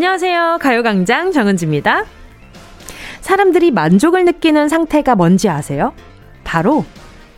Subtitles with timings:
[0.00, 0.60] 안녕하세요.
[0.62, 2.06] 가요광장 정은지입니다.
[3.20, 5.92] 사람들이 만족을 느끼는 상태가 뭔지 아세요?
[6.42, 6.86] 바로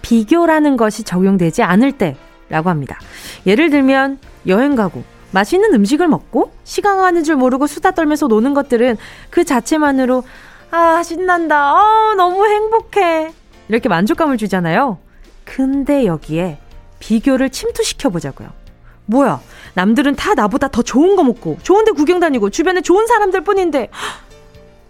[0.02, 3.00] 비교라는 것이 적용되지 않을 때라고 합니다.
[3.46, 5.02] 예를 들면 여행 가고
[5.32, 8.96] 맛있는 음식을 먹고 시간 가는 줄 모르고 수다 떨면서 노는 것들은
[9.29, 10.23] 그 자체만으로
[10.70, 13.32] 아 신난다 어 너무 행복해
[13.70, 14.98] 이렇게 만족감을 주잖아요.
[15.45, 16.59] 근데 여기에
[17.01, 18.62] 비교를 침투시켜 보자고요.
[19.06, 19.41] 뭐야
[19.74, 23.91] 남들은 다 나보다 더 좋은 거 먹고 좋은데 구경 다니고 주변에 좋은 사람들 뿐인데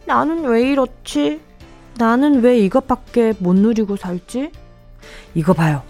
[0.07, 1.41] 나는 왜 이렇지?
[1.99, 4.51] 나는 왜 이것밖에 못 누리고 살지?
[5.35, 5.83] 이거 봐요.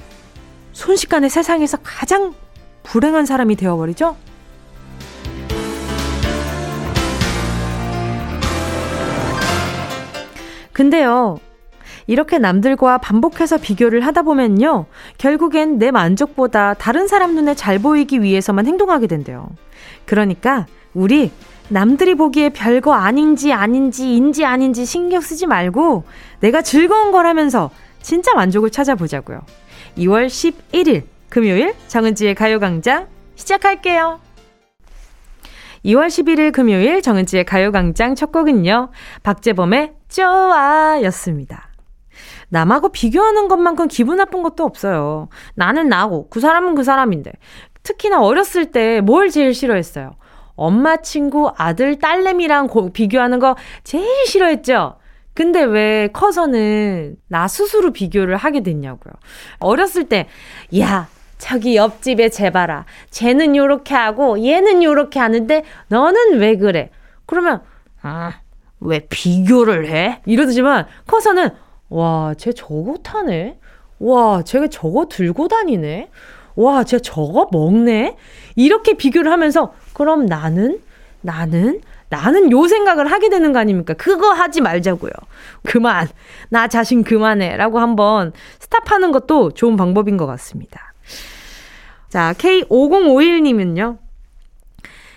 [0.72, 2.34] 순식간에 세상에서 가장
[2.82, 4.16] 불행한 사람이 되어버리죠?
[10.72, 11.38] 근데요,
[12.12, 14.84] 이렇게 남들과 반복해서 비교를 하다 보면요,
[15.16, 19.48] 결국엔 내 만족보다 다른 사람 눈에 잘 보이기 위해서만 행동하게 된대요.
[20.04, 21.30] 그러니까, 우리
[21.70, 26.04] 남들이 보기에 별거 아닌지 아닌지 인지 아닌지 신경 쓰지 말고
[26.40, 27.70] 내가 즐거운 걸 하면서
[28.02, 29.40] 진짜 만족을 찾아보자고요.
[29.96, 34.20] 2월 11일 금요일 정은지의 가요광장 시작할게요.
[35.86, 38.90] 2월 11일 금요일 정은지의 가요광장 첫 곡은요.
[39.22, 41.71] 박재범의 좋아 였습니다.
[42.52, 45.28] 남하고 비교하는 것만큼 기분 나쁜 것도 없어요.
[45.54, 47.32] 나는 나고 그 사람은 그 사람인데.
[47.82, 50.12] 특히나 어렸을 때 뭘 제일 싫어했어요?
[50.54, 54.96] 엄마 친구 아들 딸내미랑 고, 비교하는 거 제일 싫어했죠?
[55.32, 59.14] 근데 왜 커서는 나 스스로 비교를 하게 됐냐고요.
[59.58, 60.28] 어렸을 때,
[60.78, 61.08] 야,
[61.38, 62.84] 저기 옆집에 쟤 봐라.
[63.10, 66.90] 쟤는 요렇게 하고 얘는 요렇게 하는데 너는 왜 그래?
[67.24, 67.62] 그러면,
[68.02, 68.34] 아,
[68.78, 70.20] 왜 비교를 해?
[70.26, 71.48] 이러지만 커서는,
[71.92, 73.58] 와, 쟤 저거 타네?
[73.98, 76.08] 와, 쟤가 저거 들고 다니네?
[76.56, 78.16] 와, 쟤 저거 먹네?
[78.56, 80.80] 이렇게 비교를 하면서 그럼 나는
[81.20, 83.94] 나는 나는 요 생각을 하게 되는 거 아닙니까?
[83.94, 85.12] 그거 하지 말자고요.
[85.64, 86.08] 그만.
[86.50, 87.56] 나 자신 그만해.
[87.56, 90.92] 라고 한번 스탑하는 것도 좋은 방법인 것 같습니다.
[92.08, 93.98] 자, K5051님은요.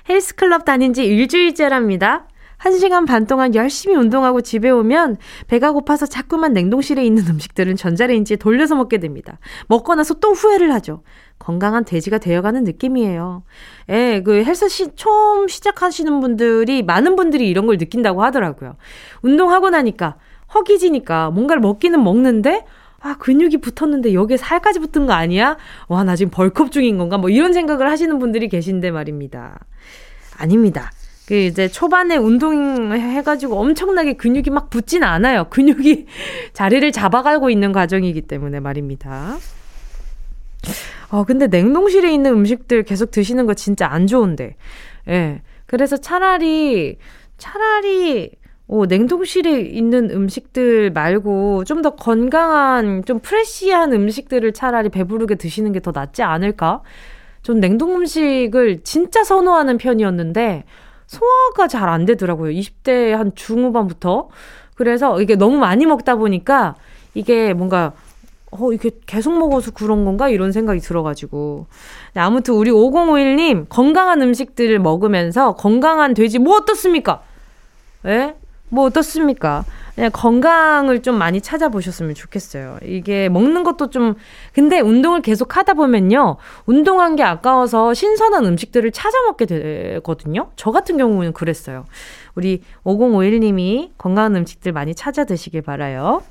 [0.07, 2.27] 헬스클럽 다닌 지 일주일째랍니다.
[2.65, 5.17] 1시간 반 동안 열심히 운동하고 집에 오면
[5.47, 9.37] 배가 고파서 자꾸만 냉동실에 있는 음식들은 전자레인지에 돌려서 먹게 됩니다.
[9.67, 11.03] 먹고 나서 또 후회를 하죠.
[11.37, 13.43] 건강한 돼지가 되어가는 느낌이에요.
[13.89, 18.77] 예, 그 헬스 시, 처음 시작하시는 분들이, 많은 분들이 이런 걸 느낀다고 하더라고요.
[19.21, 20.15] 운동하고 나니까,
[20.55, 22.65] 허기지니까 뭔가를 먹기는 먹는데,
[22.99, 25.57] 아, 근육이 붙었는데 여기에 살까지 붙은 거 아니야?
[25.87, 27.19] 와, 나 지금 벌컵 중인 건가?
[27.19, 29.59] 뭐 이런 생각을 하시는 분들이 계신데 말입니다.
[30.37, 30.89] 아닙니다.
[31.27, 35.45] 그 이제 초반에 운동해가지고 엄청나게 근육이 막 붙진 않아요.
[35.49, 36.05] 근육이
[36.53, 39.37] 자리를 잡아가고 있는 과정이기 때문에 말입니다.
[41.09, 44.55] 어, 근데 냉동실에 있는 음식들 계속 드시는 거 진짜 안 좋은데.
[45.09, 45.41] 예.
[45.65, 46.97] 그래서 차라리,
[47.37, 48.31] 차라리,
[48.67, 55.79] 오, 냉동실에 있는 음식들 말고 좀 더 건강한, 좀 프레쉬한 음식들을 차라리 배부르게 드시는 게
[55.79, 56.81] 더 낫지 않을까?
[57.43, 60.63] 좀 냉동 음식을 진짜 선호하는 편이었는데,
[61.07, 62.51] 소화가 잘 안 되더라고요.
[62.51, 64.29] 20대 한 중후반부터.
[64.75, 66.75] 그래서 이게 너무 많이 먹다 보니까
[67.13, 67.93] 이게 뭔가
[68.51, 70.29] 어, 이게 계속 먹어서 그런 건가?
[70.29, 71.65] 이런 생각이 들어가지고.
[72.13, 77.21] 네, 아무튼 우리 5051님, 건강한 음식들을 먹으면서 건강한 돼지, 뭐 어떻습니까?
[78.05, 78.35] 예?
[78.69, 79.65] 뭐 어떻습니까?
[79.95, 82.79] 그냥 건강을 좀 많이 찾아보셨으면 좋겠어요.
[82.83, 84.15] 이게 먹는 것도 좀,
[84.53, 86.35] 근데 운동을 계속 하다 보면요.
[86.65, 90.51] 운동한 게 아까워서 신선한 음식들을 찾아 먹게 되거든요.
[90.57, 91.85] 저 같은 경우는 그랬어요.
[92.35, 96.21] 우리 5051님이 건강한 음식들 많이 찾아 드시길 바라요.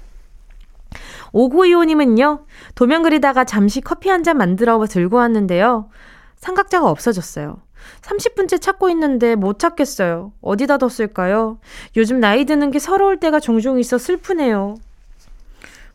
[1.33, 2.45] 5925님은요,
[2.75, 5.89] 도면 그리다가 잠시 커피 한 잔 만들어 들고 왔는데요.
[6.37, 7.59] 삼각자가 없어졌어요.
[8.03, 10.33] 30분째 찾고 있는데 못 찾겠어요.
[10.41, 11.59] 어디다 뒀을까요?
[11.97, 14.77] 요즘 나이 드는 게 서러울 때가 종종 있어 슬프네요.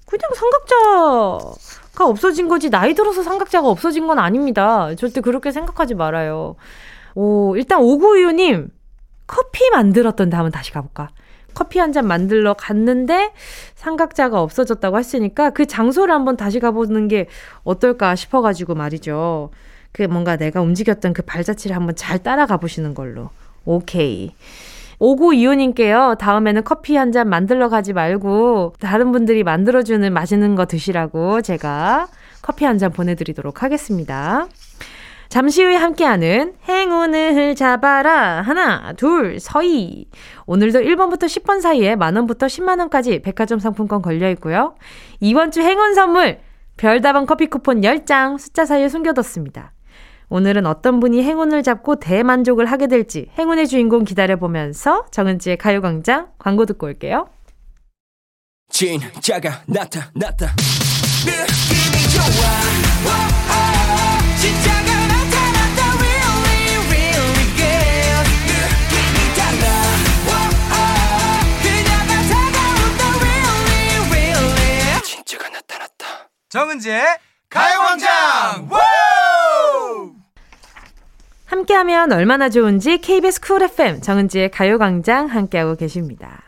[0.06, 4.94] 그냥 삼각자가 없어진 거지, 나이 들어서 삼각자가 없어진 건 아닙니다.
[4.96, 6.56] 절대 그렇게 생각하지 말아요.
[7.16, 8.70] 오, 일단 5925님,
[9.28, 11.10] 커피 만들었던 다음은 다시 가볼까?
[11.54, 13.34] 커피 한 잔 만들러 갔는데
[13.76, 17.28] 삼각자가 없어졌다고 했으니까 그 장소를 한번 다시 가보는 게
[17.64, 19.50] 어떨까 싶어가지고 말이죠.
[19.92, 23.30] 그 뭔가 내가 움직였던 그 발자취를 한번 잘 따라가 보시는 걸로.
[23.66, 24.34] 오케이.
[25.00, 26.18] 5925님께요.
[26.18, 32.08] 다음에는 커피 한 잔 만들러 가지 말고 다른 분들이 만들어주는 맛있는 거 드시라고 제가
[32.42, 34.48] 커피 한 잔 보내드리도록 하겠습니다.
[35.30, 38.42] 잠시 후에 함께하는 행운을 잡아라.
[38.42, 40.08] 하나, 둘, 서희.
[40.48, 44.76] 오늘도 1번부터 10번 사이에 만원부터 10만원까지 백화점 상품권 걸려 있고요.
[45.20, 46.40] 이번 주 행운 선물,
[46.78, 49.72] 별다방 커피 쿠폰 10장 숫자 사이에 숨겨뒀습니다.
[50.30, 56.86] 오늘은 어떤 분이 행운을 잡고 대만족을 하게 될지 행운의 주인공 기다려보면서 정은지의 가요광장 광고 듣고
[56.86, 57.28] 올게요.
[58.70, 60.56] 진짜가 나타났다.
[61.26, 62.24] 느낌이 좋아.
[64.40, 65.98] 진짜가 나타났다.
[65.98, 68.30] Really, really good.
[68.46, 69.66] 느낌이 달라.
[71.64, 73.02] 그녀가 다가온다.
[73.18, 75.02] Really, really.
[75.02, 76.30] 진짜가 나타났다.
[76.50, 77.04] 정은지의
[77.50, 78.70] 가요광장.
[81.50, 86.44] 함께하면 얼마나 좋은지 KBS 쿨 FM 정은지의 가요광장 함께하고 계십니다.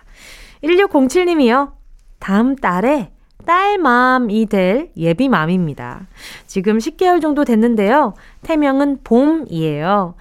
[0.63, 1.71] 1607님이요.
[2.19, 3.11] 다음 달에
[3.45, 6.07] 딸맘이 될 예비맘입니다.
[6.45, 8.13] 지금 10개월 정도 됐는데요.
[8.43, 10.13] 태명은 봄이에요.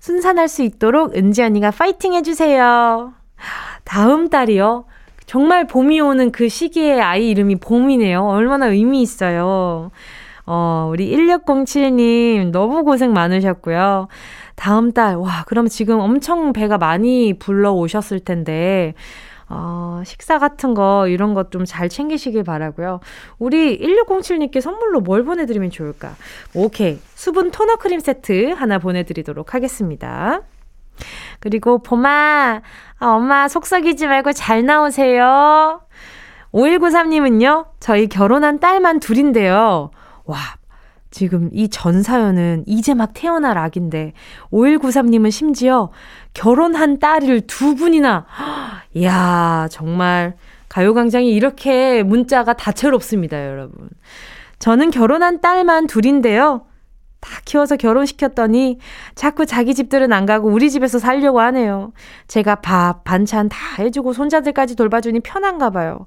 [0.00, 3.14] 순산할 수 있도록 은지 언니가 파이팅 해주세요.
[3.84, 4.84] 다음 달이요.
[5.24, 8.22] 정말 봄이 오는 그 시기에 아이 이름이 봄이네요.
[8.22, 9.90] 얼마나 의미 있어요.
[10.46, 14.08] 어, 우리 1607님 너무 고생 많으셨고요.
[14.54, 18.94] 다음 달, 와, 그럼 지금 엄청 배가 많이 불러오셨을 텐데,
[19.48, 22.98] 어, 식사 같은 거, 이런 것 좀 잘 챙기시길 바라고요
[23.38, 26.14] 우리 1607님께 선물로 뭘 보내드리면 좋을까?
[26.54, 26.98] 오케이.
[27.14, 30.40] 수분 토너 크림 세트 하나 보내드리도록 하겠습니다.
[31.40, 32.62] 그리고, 봄아,
[32.98, 35.80] 아, 엄마 속썩이지 말고 잘 나오세요.
[36.52, 39.90] 5193님은요, 저희 결혼한 딸만 둘인데요.
[40.26, 40.38] 와,
[41.10, 44.12] 지금 이 전 사연은 이제 막 태어날 아기인데,
[44.52, 45.90] 5193님은 심지어
[46.34, 48.26] 결혼한 딸을 두 분이나,
[48.94, 50.36] 이야, 정말,
[50.68, 53.88] 가요광장이 이렇게 문자가 다채롭습니다, 여러분.
[54.58, 56.66] 저는 결혼한 딸만 둘인데요.
[57.20, 58.78] 다 키워서 결혼시켰더니
[59.14, 61.92] 자꾸 자기 집들은 안 가고 우리 집에서 살려고 하네요.
[62.28, 66.06] 제가 밥, 반찬 다 해주고 손자들까지 돌봐주니 편한가 봐요.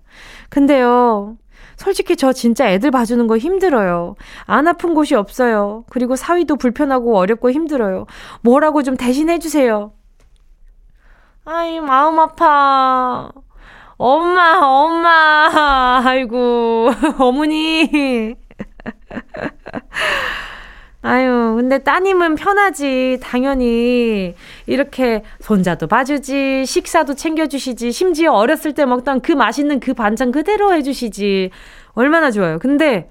[0.49, 1.37] 근데요,
[1.79, 4.15] 솔직히 저 진짜 애들 봐주는 거 힘들어요.
[4.45, 5.85] 안 아픈 곳이 없어요.
[5.89, 8.05] 그리고 사위도 불편하고 어렵고 힘들어요.
[8.41, 9.93] 뭐라고 좀 대신해주세요.
[11.45, 13.31] 아이, 마음 아파.
[13.95, 16.01] 엄마, 엄마.
[16.03, 18.35] 아이고, 어머니.
[21.01, 23.19] 아유, 근데 따님은 편하지.
[23.21, 24.35] 당연히.
[24.67, 31.51] 이렇게 손자도 봐주지, 식사도 챙겨주시지, 심지어 어렸을 때 먹던 그 맛있는 그 반찬 그대로 해주시지.
[31.93, 32.59] 얼마나 좋아요.
[32.59, 33.09] 근데,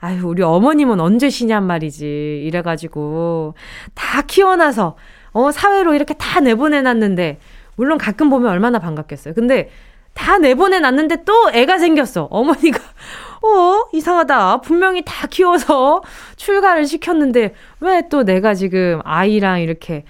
[0.00, 2.42] 아유, 우리 어머님은 언제 쉬냔 말이지.
[2.44, 3.54] 이래가지고,
[3.94, 4.96] 다 키워놔서,
[5.32, 7.38] 어, 사회로 이렇게 다 내보내놨는데,
[7.76, 9.32] 물론 가끔 보면 얼마나 반갑겠어요.
[9.32, 9.70] 근데,
[10.12, 12.24] 다 내보내놨는데 또 애가 생겼어.
[12.30, 12.78] 어머니가,
[13.44, 14.60] 어, 이상하다.
[14.62, 16.02] 분명히 다 키워서
[16.36, 20.04] 출가를 시켰는데 왜 또 내가 지금 아이랑 이렇게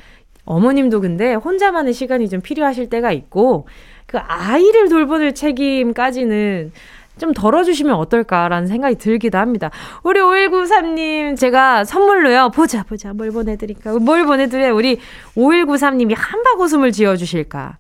[0.45, 3.67] 어머님도 근데 혼자만의 시간이 좀 필요하실 때가 있고
[4.07, 6.73] 그 아이를 돌보는 책임까지는
[7.19, 9.71] 좀 덜어주시면 어떨까라는 생각이 들기도 합니다.
[10.03, 14.01] 우리 5193님, 제가 선물로요, 보자, 보자, 뭘 보내드릴까?
[14.01, 14.75] 뭘 보내드려요?
[14.75, 14.99] 우리
[15.37, 17.79] 5193님이 한박 웃음을 지어주실까?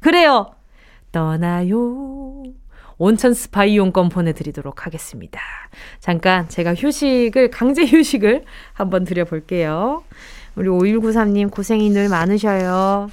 [0.00, 0.52] 그래요.
[1.10, 2.44] 떠나요.
[2.98, 5.40] 온천 스파 이용권 보내드리도록 하겠습니다.
[6.00, 10.02] 잠깐 제가 휴식을, 강제 휴식을 한번 드려볼게요.
[10.54, 13.10] 우리 5193님 고생이 늘 많으셔요.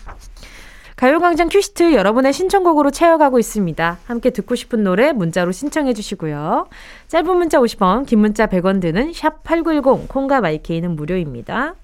[0.96, 3.98] 가요광장 큐시트 여러분의 신청곡으로 채워가고 있습니다.
[4.06, 6.68] 함께 듣고 싶은 노래 문자로 신청해 주시고요.
[7.08, 11.75] 짧은 문자 50원, 긴 문자 100원 드는 샵 8910, 콩과 마이케이는 무료입니다.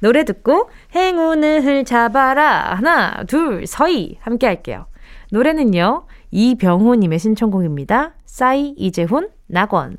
[0.00, 4.86] 노래 듣고 행운을 잡아라 하나 둘 서희 함께 할게요.
[5.30, 6.06] 노래는요.
[6.30, 8.12] 이병호님의 신청곡입니다.
[8.24, 9.96] 싸이 이재훈 낙원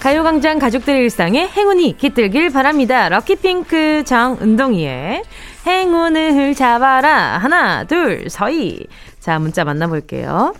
[0.00, 3.08] 가요광장 가족들의 일상에 행운이 깃들길 바랍니다.
[3.08, 5.24] 럭키핑크 정은동이의
[5.66, 7.38] 행운을 잡아라.
[7.38, 8.86] 하나, 둘, 서희.
[9.18, 10.54] 자, 문자 만나볼게요.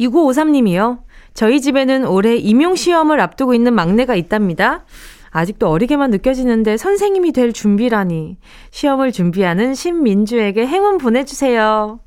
[0.00, 0.98] 2953님이요.
[1.32, 4.84] 저희 집에는 올해 임용시험을 앞두고 있는 막내가 있답니다.
[5.32, 8.36] 아직도 어리게만 느껴지는데 선생님이 될 준비라니.
[8.70, 11.98] 시험을 준비하는 신민주에게 행운 보내주세요.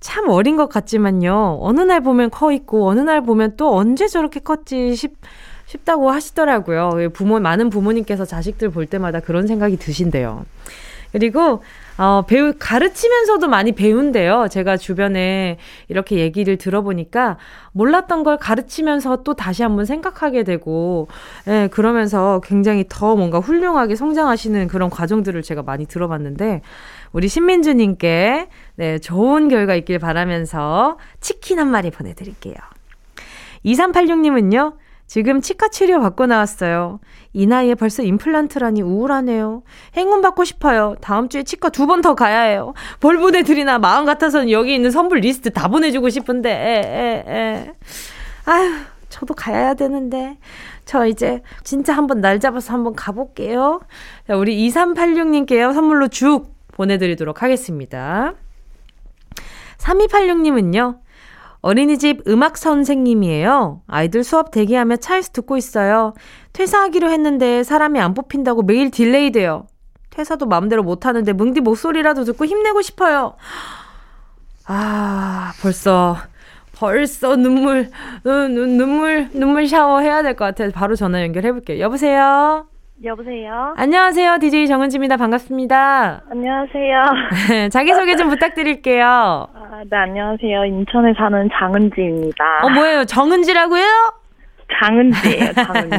[0.00, 1.58] 참 어린 것 같지만요.
[1.60, 5.16] 어느 날 보면 커 있고, 어느 날 보면 또 언제 저렇게 컸지 싶,
[5.66, 7.10] 싶다고 하시더라고요.
[7.12, 10.44] 부모, 많은 부모님께서 자식들 볼 때마다 그런 생각이 드신대요.
[11.12, 11.62] 그리고
[11.96, 14.48] 어, 배우, 가르치면서도 많이 배운대요.
[14.50, 15.58] 제가 주변에
[15.88, 17.38] 이렇게 얘기를 들어보니까
[17.72, 21.06] 몰랐던 걸 가르치면서 또 다시 한번 생각하게 되고,
[21.46, 26.62] 예, 그러면서 굉장히 더 뭔가 훌륭하게 성장하시는 그런 과정들을 제가 많이 들어봤는데,
[27.12, 32.56] 우리 신민주님께, 네, 좋은 결과 있길 바라면서 치킨 한 마리 보내드릴게요.
[33.64, 34.74] 2386님은요,
[35.06, 36.98] 지금 치과 치료 받고 나왔어요.
[37.32, 39.62] 이 나이에 벌써 임플란트라니 우울하네요.
[39.96, 40.96] 행운 받고 싶어요.
[41.00, 42.74] 다음 주에 치과 두 번 더 가야 해요.
[43.00, 47.72] 벌 보내드리나 마음 같아서는 여기 있는 선물 리스트 다 보내주고 싶은데, 에, 에, 에.
[48.46, 48.70] 아휴,
[49.08, 50.38] 저도 가야 되는데.
[50.86, 53.80] 저 이제 진짜 한번 날 잡아서 한번 가볼게요.
[54.26, 55.72] 자, 우리 2386님께요.
[55.72, 58.34] 선물로 죽 보내드리도록 하겠습니다.
[59.78, 60.98] 3286님은요.
[61.64, 63.80] 어린이집 음악 선생님이에요.
[63.86, 66.12] 아이들 수업 대기하며 차에서 듣고 있어요.
[66.52, 69.66] 퇴사하기로 했는데 사람이 안 뽑힌다고 매일 delay 돼요.
[70.10, 73.36] 퇴사도 마음대로 못하는데 뭉디 목소리라도 듣고 힘내고 싶어요.
[74.66, 76.18] 아, 벌써,
[76.76, 77.90] 벌써 눈물,
[78.24, 80.70] 눈, 눈물, 눈물 샤워 해야 될 것 같아요.
[80.70, 81.80] 바로 전화 연결해 볼게요.
[81.80, 82.66] 여보세요?
[83.04, 83.74] 여보세요?
[83.76, 84.38] 안녕하세요.
[84.38, 85.18] DJ 정은지입니다.
[85.18, 86.22] 반갑습니다.
[86.30, 87.68] 안녕하세요.
[87.70, 89.04] 자기소개 좀 부탁드릴게요.
[89.06, 90.64] 아, 네, 안녕하세요.
[90.64, 92.44] 인천에 사는 장은지입니다.
[92.62, 93.04] 어, 뭐예요?
[93.04, 93.84] 정은지라고요?
[94.80, 95.98] 장은지예요, 장은지.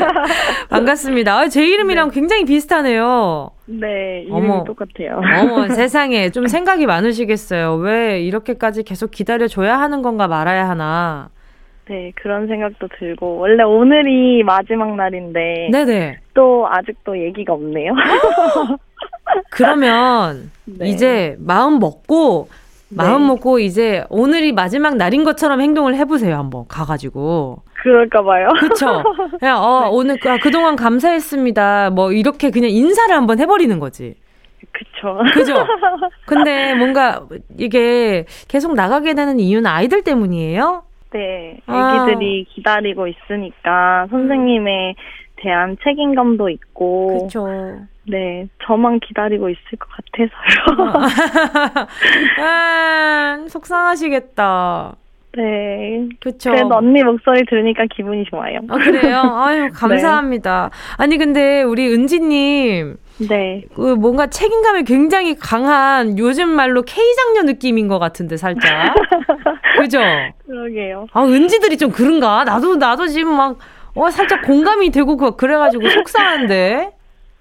[0.70, 1.38] 반갑습니다.
[1.38, 2.14] 아, 제 이름이랑 네.
[2.14, 3.50] 굉장히 비슷하네요.
[3.66, 5.20] 네, 이름이 어머, 똑같아요.
[5.42, 6.30] 어머, 세상에.
[6.30, 7.74] 좀 생각이 많으시겠어요.
[7.74, 11.28] 왜 이렇게까지 계속 기다려줘야 하는 건가 말아야 하나.
[11.88, 16.18] 네, 그런 생각도 들고 원래 오늘이 마지막 날인데 네네.
[16.34, 17.92] 또 아직도 얘기가 없네요.
[19.50, 20.88] 그러면 네.
[20.88, 22.48] 이제 마음 먹고
[22.90, 23.28] 마음 네.
[23.28, 27.62] 먹고 이제 오늘이 마지막 날인 것처럼 행동을 해보세요 한번 가가지고.
[27.74, 28.48] 그럴까 봐요.
[28.60, 29.02] 그쵸.
[29.38, 29.88] 그냥 어 네.
[29.92, 31.90] 오늘 아, 그동안 감사했습니다.
[31.90, 34.14] 뭐 이렇게 그냥 인사를 한번 해버리는 거지.
[34.72, 35.18] 그쵸.
[35.32, 35.54] 그죠?
[36.26, 37.26] 근데 뭔가
[37.56, 40.82] 이게 계속 나가게 되는 이유는 아이들 때문이에요?
[41.12, 42.54] 네, 아기들이 아.
[42.54, 44.94] 기다리고 있으니까 선생님에
[45.36, 47.28] 대한 책임감도 있고.
[47.28, 47.46] 그렇죠.
[48.08, 50.92] 네, 저만 기다리고 있을 것 같아서요.
[52.40, 54.96] 아, 속상하시겠다.
[55.36, 56.08] 네.
[56.20, 56.50] 그쵸.
[56.50, 58.60] 그래도 언니 목소리 들으니까 기분이 좋아요.
[58.68, 59.18] 아, 그래요?
[59.18, 59.68] 아유, 네.
[59.68, 60.70] 감사합니다.
[60.72, 60.94] 네.
[61.02, 62.96] 아니, 근데 우리 은지님.
[63.18, 63.64] 네.
[63.74, 68.94] 그 뭔가 책임감이 굉장히 강한 요즘 말로 K장녀 느낌인 것 같은데, 살짝.
[69.78, 70.00] 그죠?
[70.46, 71.06] 그러게요.
[71.12, 72.44] 아, 은지들이 좀 그런가?
[72.44, 73.58] 나도, 나도 지금 막,
[73.94, 76.90] 어, 살짝 공감이 되고, 그래가지고 속상한데?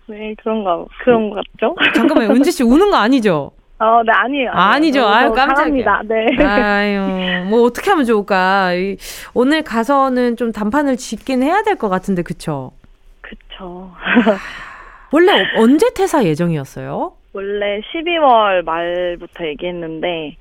[0.10, 1.76] 네, 그런가, 그런 것 같죠?
[1.94, 2.30] 잠깐만요.
[2.34, 3.52] 은지 씨 우는 거 아니죠?
[3.80, 4.52] 어, 네, 아니에요.
[4.52, 5.08] 아니죠.
[5.08, 6.02] 아유, 깜짝이야.
[6.06, 6.44] 네.
[6.44, 8.72] 아유, 뭐, 어떻게 하면 좋을까?
[9.36, 12.72] 오늘 가서는 좀 단판을 짓긴 해야 될 것 같은데, 그쵸?
[13.22, 13.92] 그쵸.
[15.12, 17.14] 원래 언제 퇴사 예정이었어요?
[17.34, 20.36] 원래 12월 말부터 얘기했는데,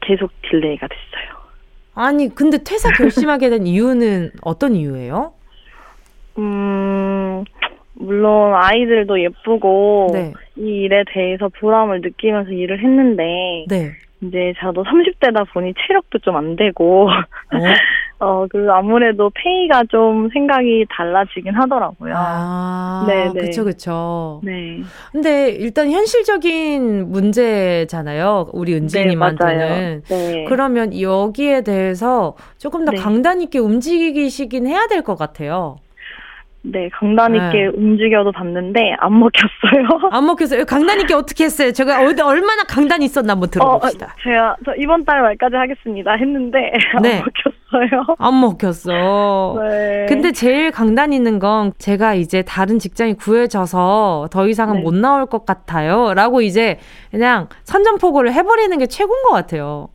[0.00, 1.44] 계속 delay가 됐어요.
[1.94, 5.32] 아니, 근데 퇴사 결심하게 된 이유는 어떤 이유예요?
[6.38, 7.44] 음,
[7.94, 10.32] 물론 아이들도 예쁘고 네.
[10.56, 13.92] 이 일에 대해서 보람을 느끼면서 일을 했는데 네.
[14.20, 17.12] 이제 저도 30대다 보니 체력도 좀 안 되고 어?
[18.24, 22.14] 어, 그 아무래도 pay가 좀 생각이 달라지긴 하더라고요.
[22.16, 23.40] 아, 네, 네.
[23.42, 24.40] 그쵸, 그쵸.
[24.42, 24.80] 네.
[25.12, 28.48] 근데 일단 현실적인 문제잖아요.
[28.52, 30.02] 우리 은지님한테는.
[30.06, 30.44] 네, 네.
[30.48, 32.98] 그러면 여기에 대해서 조금 더 네.
[32.98, 35.76] 강단 있게 움직이시긴 해야 될 것 같아요.
[36.62, 37.66] 네, 강단 있게 네.
[37.66, 40.00] 움직여도 봤는데 안 먹혔어요.
[40.10, 40.64] 안 먹혔어요.
[40.64, 41.72] 강단 있게 어떻게 했어요?
[41.72, 44.06] 제가 어디 얼마나 강단이 있었나 한번 들어봅시다.
[44.06, 46.58] 어, 제가 저 이번 달 말까지 하겠습니다 했는데
[47.02, 47.16] 네.
[47.18, 47.63] 안 먹혔어요.
[48.18, 49.58] 안 먹혔어.
[49.60, 50.06] 네.
[50.08, 54.82] 근데 제일 강단 있는 건 제가 이제 다른 직장이 구해져서 더 이상은 네.
[54.82, 56.78] 못 나올 것 같아요 라고 이제
[57.10, 59.88] 그냥 선전포고를 해버리는 게 최고인 것 같아요.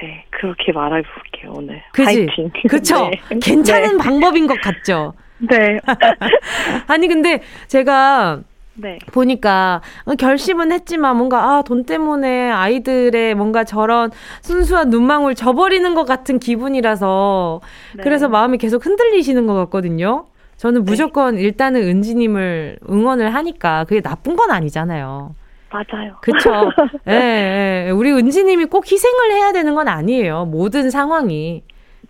[0.00, 1.82] 네, 그렇게 말해볼게요 오늘.
[1.92, 2.26] 그지?
[2.68, 3.08] 그쵸?
[3.30, 3.38] 네.
[3.40, 4.02] 괜찮은 네.
[4.02, 5.14] 방법인 것 같죠?
[5.38, 5.78] 네.
[6.86, 8.40] 아니 근데 제가
[8.78, 8.98] 네.
[9.12, 9.80] 보니까
[10.18, 14.10] 결심은 했지만 뭔가 아 돈 때문에 아이들의 뭔가 저런
[14.42, 17.60] 순수한 눈망울 저버리는 것 같은 기분이라서
[17.96, 18.02] 네.
[18.02, 20.26] 그래서 마음이 계속 흔들리시는 것 같거든요.
[20.58, 20.90] 저는 네.
[20.90, 21.42] 무조건 네.
[21.42, 25.34] 일단은 은지님을 응원을 하니까 그게 나쁜 건 아니잖아요.
[25.70, 26.16] 맞아요.
[26.20, 26.70] 그쵸.
[27.08, 27.90] 예, 예.
[27.90, 30.44] 우리 은지님이 꼭 희생을 해야 되는 건 아니에요.
[30.46, 31.62] 모든 상황이.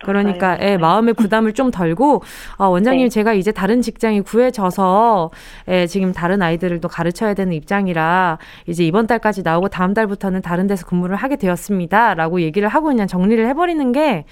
[0.05, 2.21] 그러니까 예, 마음의 부담을 좀 덜고
[2.57, 3.09] 아, 원장님 네.
[3.09, 5.31] 제가 이제 다른 직장이 구해져서
[5.67, 8.37] 예, 지금 다른 아이들을 또 가르쳐야 되는 입장이라
[8.67, 13.45] 이제 이번 달까지 나오고 다음 달부터는 다른 데서 근무를 하게 되었습니다라고 얘기를 하고 그냥 정리를
[13.47, 14.25] 해버리는 게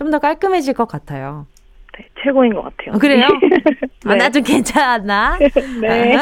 [0.00, 1.44] 좀 더 깔끔해질 것 같아요.
[1.98, 2.94] 네, 최고인 것 같아요.
[2.94, 3.26] 어, 그래요?
[4.06, 4.12] 네.
[4.12, 5.38] 아, 나좀 괜찮았나?
[5.82, 6.16] 네.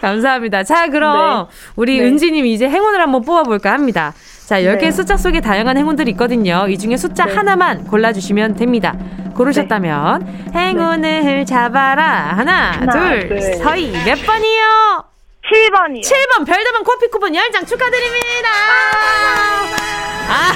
[0.00, 0.64] 감사합니다.
[0.64, 1.54] 자, 그럼 네.
[1.76, 2.06] 우리 네.
[2.06, 4.12] 은지님 이제 행운을 한번 뽑아볼까 합니다.
[4.52, 4.90] 자, 10개의 네.
[4.90, 6.66] 숫자 속에 다양한 행운들이 있거든요.
[6.68, 7.34] 이 중에 숫자 네.
[7.34, 8.94] 하나만 골라주시면 됩니다.
[9.34, 10.58] 고르셨다면 네.
[10.58, 12.34] 행운을 잡아라.
[12.36, 15.04] 하나, 하나 둘, 둘, 서희 몇 번이요?
[15.50, 16.02] 7번이요.
[16.02, 18.48] 7번 별다방 커피 쿠폰 10장 축하드립니다.
[20.28, 20.52] 아,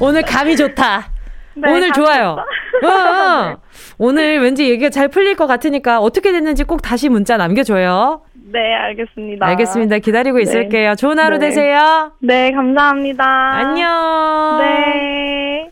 [0.00, 1.10] 오늘 감이 좋다.
[1.56, 2.38] 네, 오늘 좋아요.
[2.82, 3.56] 어, 어.
[3.98, 8.22] 오늘 왠지 얘기가 잘 풀릴 것 같으니까 어떻게 됐는지 꼭 다시 문자 남겨줘요.
[8.46, 9.46] 네, 알겠습니다.
[9.46, 9.98] 알겠습니다.
[9.98, 10.42] 기다리고 네.
[10.42, 10.94] 있을게요.
[10.96, 11.48] 좋은 하루 네.
[11.48, 12.12] 되세요.
[12.20, 13.24] 네, 감사합니다.
[13.24, 14.58] 안녕.
[14.60, 15.70] 네.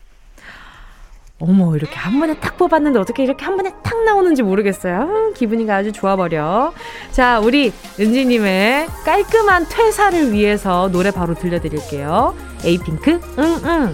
[1.39, 5.01] 어머, 이렇게 한 번에 탁 뽑았는데 어떻게 이렇게 한 번에 탁 나오는지 모르겠어요.
[5.01, 6.73] 음, 기분이 아주 좋아버려.
[7.11, 12.33] 자, 우리 은지님의 깔끔한 퇴사를 위해서 노래 바로 들려드릴게요.
[12.65, 13.93] 에이핑크, 응, 응.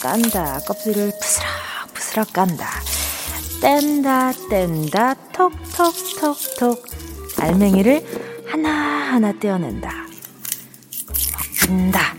[0.00, 0.60] 깐다.
[0.66, 1.48] 껍질을 부스럭
[1.94, 2.66] 부스럭 깐다.
[3.60, 5.14] 뗀다 뗀다.
[5.32, 6.86] 톡 톡 톡 톡.
[7.38, 8.04] 알맹이를
[8.50, 9.90] 하나하나 떼어낸다.
[11.60, 12.14] 벗긴다.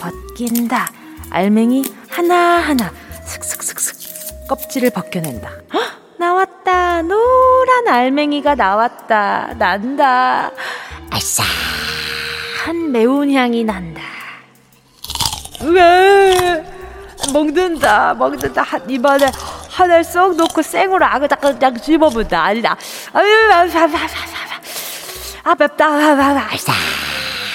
[0.00, 0.92] 벗긴다.
[1.30, 2.92] 알맹이 하나하나
[3.26, 5.48] 슥슥슥슥 껍질을 벗겨낸다.
[5.72, 7.02] 헉, 나왔다.
[7.02, 9.54] 노란 알맹이가 나왔다.
[9.58, 10.50] 난다.
[11.10, 14.02] 알싸한 매운 향이 난다.
[15.62, 16.79] 왜
[17.32, 18.62] 먹는다 먹는다.
[18.62, 19.26] 한 입안에
[19.70, 22.42] 하나를 쏙 놓고 생으로 아그닥그닥 집어본다.
[22.42, 22.76] 아니다.
[23.12, 23.50] 아유
[25.42, 25.88] 아 맵다.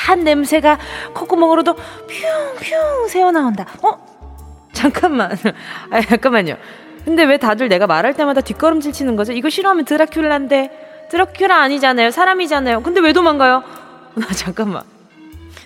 [0.06, 0.78] 한 냄새가
[1.14, 3.66] 콧구멍으로도 퓨퓨 새어나온다.
[3.82, 3.98] 어?
[4.72, 5.32] 잠깐만.
[5.92, 6.56] 아 잠깐만요.
[7.04, 9.32] 근데 왜 다들 내가 말할 때마다 뒷걸음질 치는 거죠?
[9.34, 10.86] 이거 싫어하면 드라큘라인데.
[11.12, 12.10] 드라큘라 아니잖아요.
[12.12, 12.82] 사람이잖아요.
[12.82, 13.64] 근데 왜 도망가요?
[14.16, 14.84] 나 잠깐만.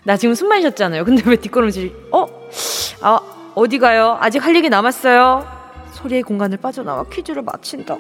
[0.04, 1.06] 나 지금 숨만 쉬었잖아요.
[1.06, 2.26] 근데 왜 뒷걸음질 어?
[3.02, 3.20] 아
[3.56, 4.18] 어디 가요?
[4.20, 5.46] 아직 할 얘기 남았어요.
[5.94, 7.98] 소리의 공간을 빠져나와 퀴즈를 마친다.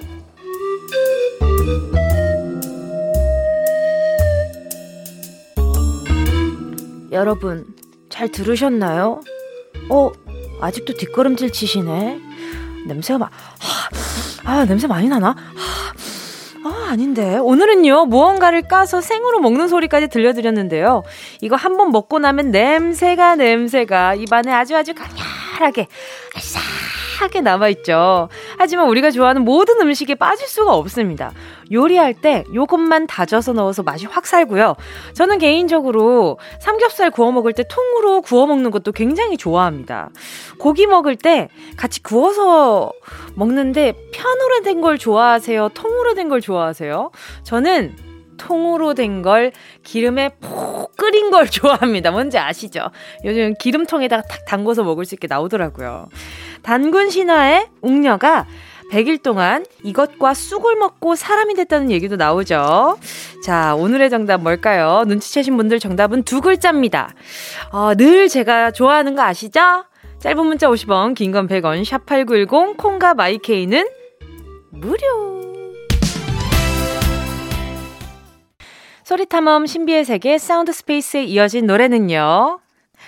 [7.11, 7.65] 여러분,
[8.09, 9.21] 잘 들으셨나요?
[9.89, 10.11] 어,
[10.61, 12.19] 아직도 뒷걸음질 치시네.
[12.87, 13.31] 냄새가 막,
[14.45, 15.35] 아, 냄새 많이 나나?
[16.63, 17.37] 아, 아닌데.
[17.37, 21.03] 오늘은요, 무언가를 까서 생으로 먹는 소리까지 들려드렸는데요.
[21.41, 25.07] 이거 한번 먹고 나면 냄새가, 냄새가 입안에 아주 아주 강
[25.59, 25.87] 렬 파랗게
[26.35, 28.29] 알싸하게 남아있죠.
[28.57, 31.33] 하지만 우리가 좋아하는 모든 음식에 빠질 수가 없습니다.
[31.71, 34.75] 요리할 때 요것만 다져서 넣어서 맛이 확 살고요.
[35.13, 40.09] 저는 개인적으로 삼겹살 구워 먹을 때 통으로 구워 먹는 것도 굉장히 좋아합니다.
[40.57, 42.91] 고기 먹을 때 같이 구워서
[43.35, 45.69] 먹는데 편으로 된 걸 좋아하세요?
[45.73, 47.11] 통으로 된 걸 좋아하세요?
[47.43, 47.95] 저는
[48.39, 49.51] 통으로 된 걸
[49.83, 52.09] 기름에 푹 끓인 걸 좋아합니다.
[52.11, 52.89] 뭔지 아시죠?
[53.25, 56.07] 요즘 기름통에다가 탁 담궈서 먹을 수 있게 나오더라고요.
[56.63, 58.45] 단군 신화의 웅녀가
[58.91, 62.97] 100일 동안 이것과 쑥을 먹고 사람이 됐다는 얘기도 나오죠.
[63.43, 65.03] 자, 오늘의 정답 뭘까요?
[65.07, 67.13] 눈치채신 분들 정답은 두 글자입니다.
[67.71, 69.85] 어, 늘 제가 좋아하는 거 아시죠?
[70.19, 73.87] 짧은 문자 50원, 긴 건 100원, 샵8910, 콩과 마이케이는
[74.71, 75.38] 무료.
[79.09, 82.59] 소리탐험 신비의 세계 사운드 스페이스에 이어진 노래는요.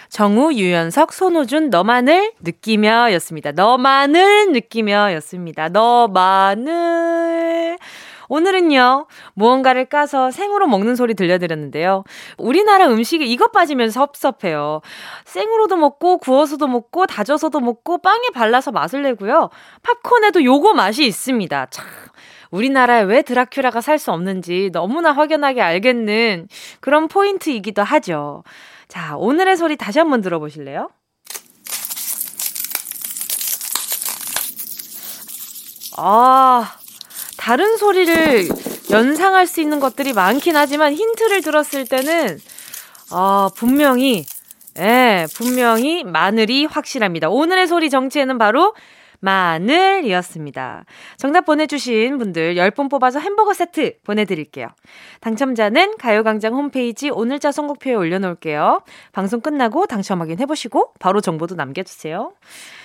[0.09, 3.51] 정우, 유연석, 손호준, 너만을 느끼며 였습니다.
[3.51, 5.69] 너만을 느끼며 였습니다.
[5.69, 7.11] 너만을.
[8.29, 12.03] 오늘은요, 무언가를 까서 생으로 먹는 소리 들려드렸는데요.
[12.39, 14.81] 우리나라 음식에 이것 빠지면 섭섭해요.
[15.25, 19.51] 생으로도 먹고, 구워서도 먹고, 다져서도 먹고, 빵에 발라서 맛을 내고요.
[19.83, 21.67] 팝콘에도 요거 맛이 있습니다.
[21.69, 21.85] 참.
[22.51, 26.47] 우리나라에 왜 드라큘라가 살 수 없는지 너무나 확연하게 알겠는
[26.79, 28.43] 그런 포인트이기도 하죠.
[28.87, 30.89] 자, 오늘의 소리 다시 한번 들어보실래요?
[35.97, 36.73] 아,
[37.37, 38.47] 다른 소리를
[38.91, 42.39] 연상할 수 있는 것들이 많긴 하지만 힌트를 들었을 때는,
[43.11, 44.25] 아, 분명히,
[44.79, 47.29] 예, 분명히 마늘이 확실합니다.
[47.29, 48.73] 오늘의 소리 정체는 바로
[49.21, 50.85] 마늘이었습니다.
[51.17, 54.67] 정답 보내주신 분들 10분 뽑아서 햄버거 세트 보내드릴게요.
[55.21, 58.81] 당첨자는 가요광장 홈페이지 오늘자 선곡표에 올려놓을게요.
[59.11, 62.33] 방송 끝나고 당첨 확인해보시고 바로 정보도 남겨주세요.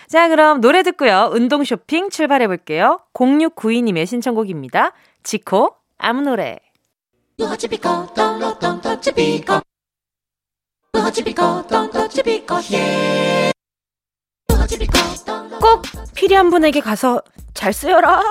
[0.06, 1.30] 자, 그럼 노래 듣고요.
[1.32, 3.00] 운동 쇼핑 출발해볼게요.
[3.12, 4.92] 0692님의 신청곡입니다.
[5.22, 6.58] 지코, 아무 노래.
[15.60, 15.82] 꼭
[16.14, 17.22] 필요한 분에게 가서
[17.54, 18.22] 잘 쓰여라.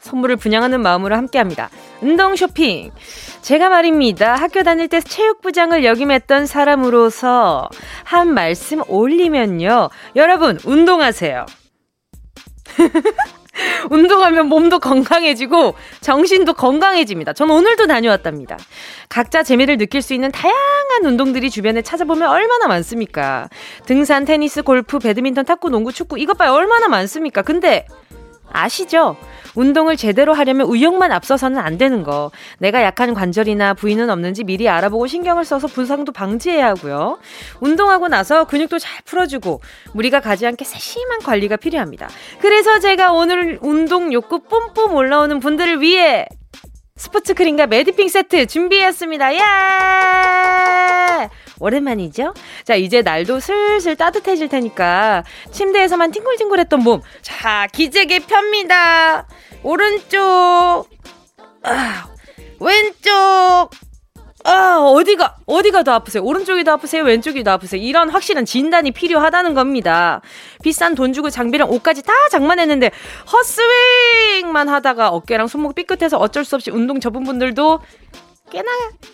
[0.00, 1.70] 선물을 분양하는 마음으로 함께 합니다.
[2.00, 2.90] 운동 쇼핑.
[3.42, 4.34] 제가 말입니다.
[4.34, 7.68] 학교 다닐 때 체육부장을 역임했던 사람으로서
[8.04, 9.90] 한 말씀 올리면요.
[10.16, 11.46] 여러분, 운동하세요.
[13.90, 17.32] 운동하면 몸도 건강해지고 정신도 건강해집니다.
[17.32, 18.56] 전 오늘도 다녀왔답니다.
[19.08, 23.48] 각자 재미를 느낄 수 있는 다양한 운동들이 주변에 찾아보면 얼마나 많습니까?
[23.86, 26.52] 등산, 테니스, 골프, 배드민턴, 탁구, 농구, 축구 이것 봐요.
[26.52, 27.42] 얼마나 많습니까?
[27.42, 27.86] 근데
[28.52, 29.16] 아시죠?
[29.54, 32.30] 운동을 제대로 하려면 의욕만 앞서서는 안 되는 거.
[32.58, 37.18] 내가 약한 관절이나 부위는 없는지 미리 알아보고 신경을 써서 부상도 방지해야 하고요.
[37.60, 39.60] 운동하고 나서 근육도 잘 풀어주고
[39.92, 42.08] 무리가 가지 않게 세심한 관리가 필요합니다.
[42.40, 46.26] 그래서 제가 오늘 운동 욕구 뿜뿜 올라오는 분들을 위해
[46.98, 49.34] 스포츠 크림과 매디핑 세트 준비했습니다.
[49.34, 49.38] 예!
[51.60, 52.34] 오랜만이죠?
[52.64, 57.00] 자, 이제 날도 슬슬 따뜻해질 테니까 침대에서만 팅글팅글했던 몸.
[57.22, 59.26] 자, 기재개 펴니다.
[59.62, 60.88] 오른쪽.
[61.62, 62.08] 아,
[62.60, 63.70] 왼쪽.
[64.50, 66.22] 아, 어디가, 어디가 더 아프세요?
[66.24, 67.02] 오른쪽이 더 아프세요?
[67.04, 67.82] 왼쪽이 더 아프세요?
[67.82, 70.22] 이런 확실한 진단이 필요하다는 겁니다.
[70.62, 72.90] 비싼 돈 주고 장비랑 옷까지 다 장만했는데,
[73.30, 77.80] 헛스윙만 하다가 어깨랑 손목 삐끗해서 어쩔 수 없이 운동 접은 분들도
[78.50, 78.70] 꽤나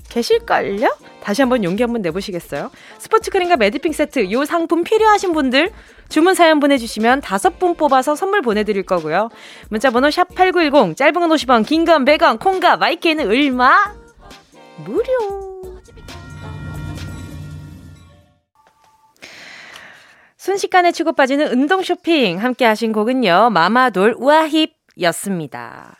[0.09, 0.97] 계실걸요?
[1.20, 2.70] 다시 한번 용기 한번 내보시겠어요?
[2.99, 5.73] 스포츠 크림과 매디핑 세트 요 상품 필요하신 분들
[6.09, 9.31] 주문 사연 보내주시면 다섯 분 뽑아서 선물 보내드릴 거고요.
[9.70, 14.04] 문자번호 샵 8910 짧은 건 50원 긴 건 100원 콩과 마이크는 얼마?
[14.79, 15.13] 무료
[20.37, 23.51] 순식간에 치고 빠지는 운동 쇼핑 함께 하신 곡은요.
[23.51, 25.97] 마마돌 우아힙 였습니다.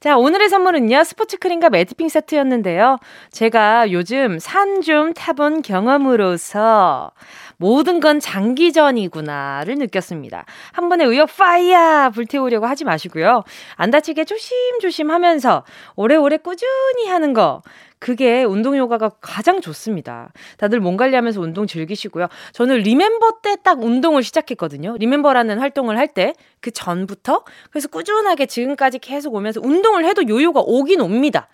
[0.00, 2.98] 자, 오늘의 선물은요, 스포츠 크림과 매트핑 세트였는데요.
[3.32, 7.10] 제가 요즘 산 좀 타본 경험으로서
[7.56, 10.44] 모든 건 장기전이구나를 느꼈습니다.
[10.72, 13.42] 한 번에 의욕 파이야 불태우려고 하지 마시고요.
[13.74, 15.64] 안 다치게 조심조심 하면서
[15.96, 17.62] 오래오래 꾸준히 하는 거.
[17.98, 20.32] 그게 운동 요가가 가장 좋습니다.
[20.58, 22.28] 다들 몸 관리하면서 운동 즐기시고요.
[22.52, 24.96] 저는 리멤버 때 딱 운동을 시작했거든요.
[24.98, 31.00] 리멤버라는 활동을 할 때 그 전부터 그래서 꾸준하게 지금까지 계속 오면서 운동을 해도 요요가 오긴
[31.00, 31.48] 옵니다.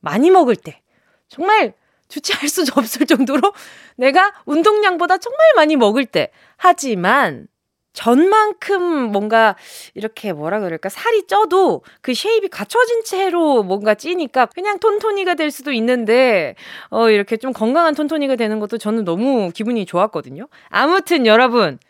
[0.00, 0.80] 많이 먹을 때
[1.28, 1.74] 정말
[2.08, 3.52] 주체할 수 없을 정도로
[3.96, 7.46] 내가 운동량보다 정말 많이 먹을 때 하지만
[7.98, 9.56] 전만큼 뭔가
[9.94, 15.72] 이렇게 뭐라 그럴까 살이 쪄도 그 shape이 갖춰진 채로 뭔가 찌니까 그냥 통통이가 될 수도
[15.72, 16.54] 있는데
[16.90, 20.46] 어 이렇게 좀 건강한 톤토니가 되는 것도 저는 너무 기분이 좋았거든요.
[20.68, 21.80] 아무튼 여러분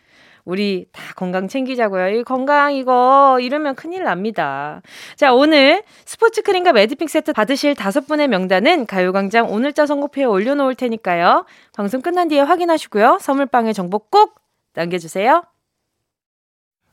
[0.45, 2.07] 우리 다 건강 챙기자고요.
[2.09, 4.81] 이 건강 이거 이러면 큰일 납니다.
[5.15, 11.45] 자, 오늘 스포츠 크림과 매디핑 세트 받으실 다섯 분의 명단은 가요광장 오늘자 선곡표에 올려놓을 테니까요.
[11.75, 13.19] 방송 끝난 뒤에 확인하시고요.
[13.21, 14.39] 선물방에 정보 꼭
[14.73, 15.43] 남겨주세요.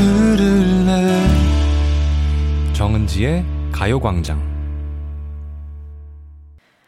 [0.00, 1.26] 들을래
[2.72, 4.40] 정은지의 가요광장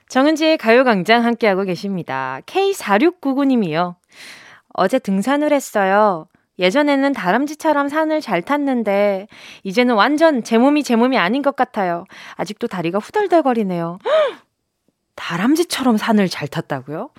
[0.08, 2.40] 정은지의 가요광장 함께하고 계십니다.
[2.46, 3.96] K4699님이요.
[4.72, 6.26] 어제 등산을 했어요.
[6.58, 9.26] 예전에는 다람쥐처럼 산을 잘 탔는데,
[9.62, 12.04] 이제는 완전 제 몸이 제 몸이 아닌 것 같아요.
[12.36, 13.98] 아직도 다리가 후덜덜거리네요.
[15.16, 17.10] 다람쥐처럼 산을 잘 탔다고요?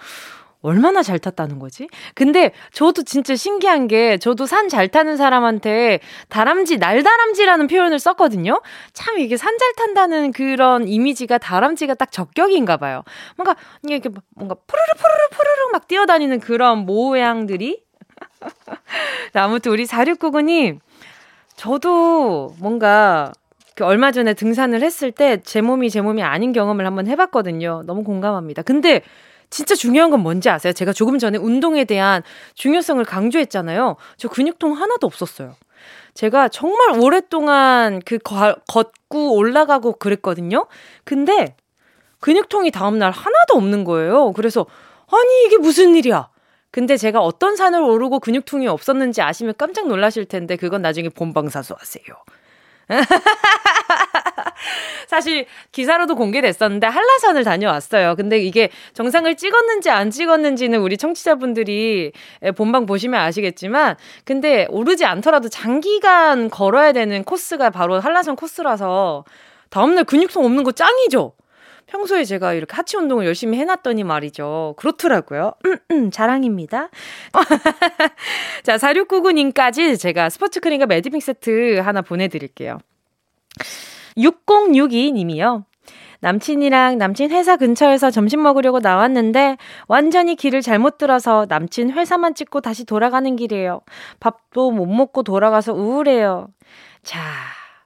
[0.64, 1.88] 얼마나 잘 탔다는 거지?
[2.16, 6.00] 근데 저도 진짜 신기한 게 저도 산 잘 타는 사람한테
[6.30, 8.62] 다람쥐, 날다람쥐라는 표현을 썼거든요?
[8.94, 13.04] 참 이게 산 잘 탄다는 그런 이미지가 다람쥐가 딱 적격인가 봐요.
[13.38, 13.56] 뭔가
[13.88, 17.84] 이게 뭔가 푸르르 푸르르 푸르르 막 뛰어다니는 그런 모양들이
[19.34, 20.80] 아무튼 우리 4699님
[21.56, 23.32] 저도 뭔가
[23.76, 27.84] 그 얼마 전에 등산을 했을 때 제 몸이 제 몸이 아닌 경험을 한번 해봤거든요.
[27.86, 28.62] 너무 공감합니다.
[28.64, 29.02] 근데
[29.54, 30.74] 진짜 중요한 건 뭔지 아세요?
[30.74, 32.24] 제가 조금 전에 운동에 대한
[32.56, 33.98] 중요성을 강조했잖아요.
[34.18, 35.56] 저 근육통 하나도 없었어요.
[36.16, 40.66] 제가 정말 오랫동안 그 거, 걷고 올라가고 그랬거든요.
[41.04, 41.56] 근데
[42.20, 44.32] 근육통이 다음날 하나도 없는 거예요.
[44.34, 44.66] 그래서
[45.12, 46.30] 아니 이게 무슨 일이야?
[46.72, 52.04] 근데 제가 어떤 산을 오르고 근육통이 없었는지 아시면 깜짝 놀라실 텐데 그건 나중에 본방사수 하세요.
[55.08, 58.16] 사실 기사로도 공개됐었는데 한라산을 다녀왔어요.
[58.16, 62.12] 근데 이게 정상을 찍었는지 안 찍었는지는 우리 청취자분들이
[62.56, 63.96] 본방 보시면 아시겠지만
[64.26, 69.26] 근데 오르지 않더라도 장기간 걸어야 되는 코스가 바로 한라산 코스라서
[69.70, 71.34] 다음날 근육통 없는 거 짱이죠.
[71.86, 74.76] 평소에 제가 이렇게 하체 운동을 열심히 해놨더니 말이죠.
[74.78, 75.54] 그렇더라고요.
[75.66, 76.90] 음, 음, 자랑입니다.
[78.64, 82.80] 자, 4699님까지 제가 스포츠 크림과 매디핑 세트 하나 보내드릴게요.
[84.18, 85.66] 6062님이요.
[86.22, 92.86] 남친이랑 남친 회사 근처에서 점심 먹으려고 나왔는데 완전히 길을 잘못 들어서 남친 회사만 찍고 다시
[92.86, 93.82] 돌아가는 길이에요.
[94.22, 96.48] 밥도 못 먹고 돌아가서 우울해요.
[97.04, 97.20] 자,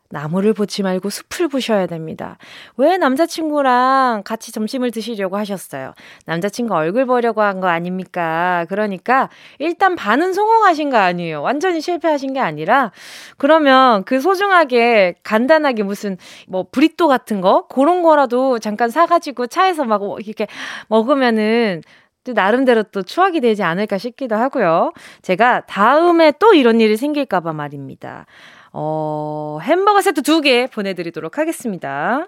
[0.10, 2.38] 나무를 보지 말고 숲을 보셔야 됩니다.
[2.78, 5.94] 왜 남자친구랑 같이 점심을 드시려고 하셨어요?
[6.26, 8.66] 남자친구 얼굴 보려고 한 거 아닙니까?
[8.70, 11.42] 그러니까 일단 반은 성공하신 거 아니에요.
[11.42, 12.92] 완전히 실패하신 게 아니라
[13.38, 16.18] 그러면 그 소중하게 간단하게 무슨
[16.48, 20.48] 뭐 브리또 같은 거 그런 거라도 잠깐 사가지고 차에서 막 이렇게
[20.88, 21.82] 먹으면은
[22.24, 24.92] 또 나름대로 또 추억이 되지 않을까 싶기도 하고요.
[25.22, 28.26] 제가 다음에 또 이런 일이 생길까봐 말입니다.
[28.80, 32.28] 어, 햄버거 세트 두 개 보내드리도록 하겠습니다.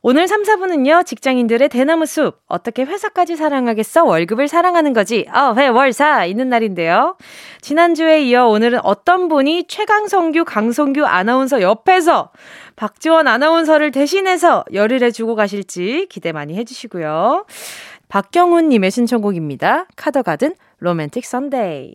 [0.00, 2.40] 오늘 3, 4분은요, 직장인들의 대나무 숲.
[2.46, 4.04] 어떻게 회사까지 사랑하겠어?
[4.04, 5.26] 월급을 사랑하는 거지.
[5.32, 6.24] 어, 회, 월, 사.
[6.24, 7.16] 있는 날인데요.
[7.60, 12.30] 지난주에 이어 오늘은 어떤 분이 최강성규, 강성규 아나운서 옆에서
[12.76, 17.46] 박지원 아나운서를 대신해서 열의를 주고 가실지 기대 많이 해주시고요.
[18.08, 19.86] 박경훈님의 신청곡입니다.
[19.96, 21.94] 카더가든 로맨틱 선데이.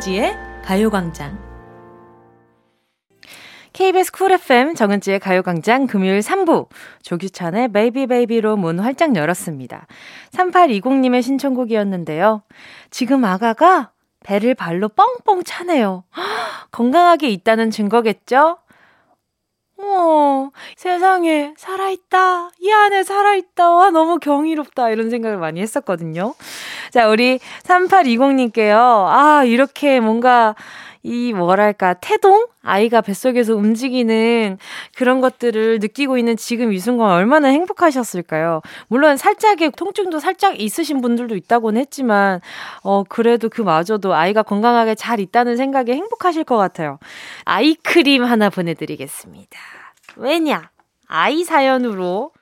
[0.00, 1.38] 정은지의 가요광장.
[3.72, 6.68] KBS 쿨 FM 정은지의 가요광장 금요일 3부
[7.02, 9.86] 조규찬의 Baby Baby로 문 활짝 열었습니다.
[10.32, 12.42] 3820님의 신청곡이었는데요.
[12.90, 13.92] 지금 아가가
[14.24, 16.04] 배를 발로 뻥뻥 차네요.
[16.72, 18.58] 건강하게 있다는 증거겠죠?
[19.90, 22.50] 어, 세상에 살아있다.
[22.60, 23.70] 이 안에 살아있다.
[23.70, 24.90] 와, 너무 경이롭다.
[24.90, 26.34] 이런 생각을 많이 했었거든요.
[26.90, 28.76] 자, 우리 3820님께요.
[28.76, 30.54] 아, 이렇게 뭔가
[31.02, 34.58] 이 뭐랄까 태동 아이가 뱃속에서 움직이는
[34.96, 38.60] 그런 것들을 느끼고 있는 지금 이 순간 얼마나 행복하셨을까요?
[38.88, 42.40] 물론 살짝의 통증도 살짝 있으신 분들도 있다고는 했지만
[42.82, 46.98] 어 그래도 그마저도 아이가 건강하게 잘 있다는 생각에 행복하실 것 같아요.
[47.46, 49.79] 아이크림 하나 보내드리겠습니다.
[50.16, 50.70] 왜냐?
[51.08, 52.32] 아이 사연으로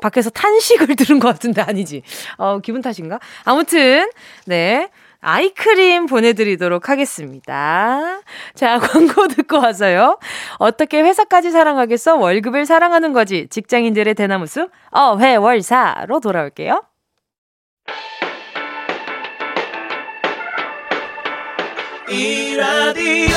[0.00, 2.02] 밖에서 탄식을 들은 것 같은데 아니지?
[2.38, 3.18] 어 기분 탓인가?
[3.44, 4.08] 아무튼
[4.46, 4.90] 네.
[5.24, 8.20] 아이크림 보내드리도록 하겠습니다.
[8.56, 10.18] 자, 광고 듣고 와서요.
[10.58, 12.16] 어떻게 회사까지 사랑하겠어?
[12.16, 13.46] 월급을 사랑하는 거지.
[13.48, 16.82] 직장인들의 대나무숲, 어 회 월 사로 돌아올게요.
[22.08, 23.36] 이 라디오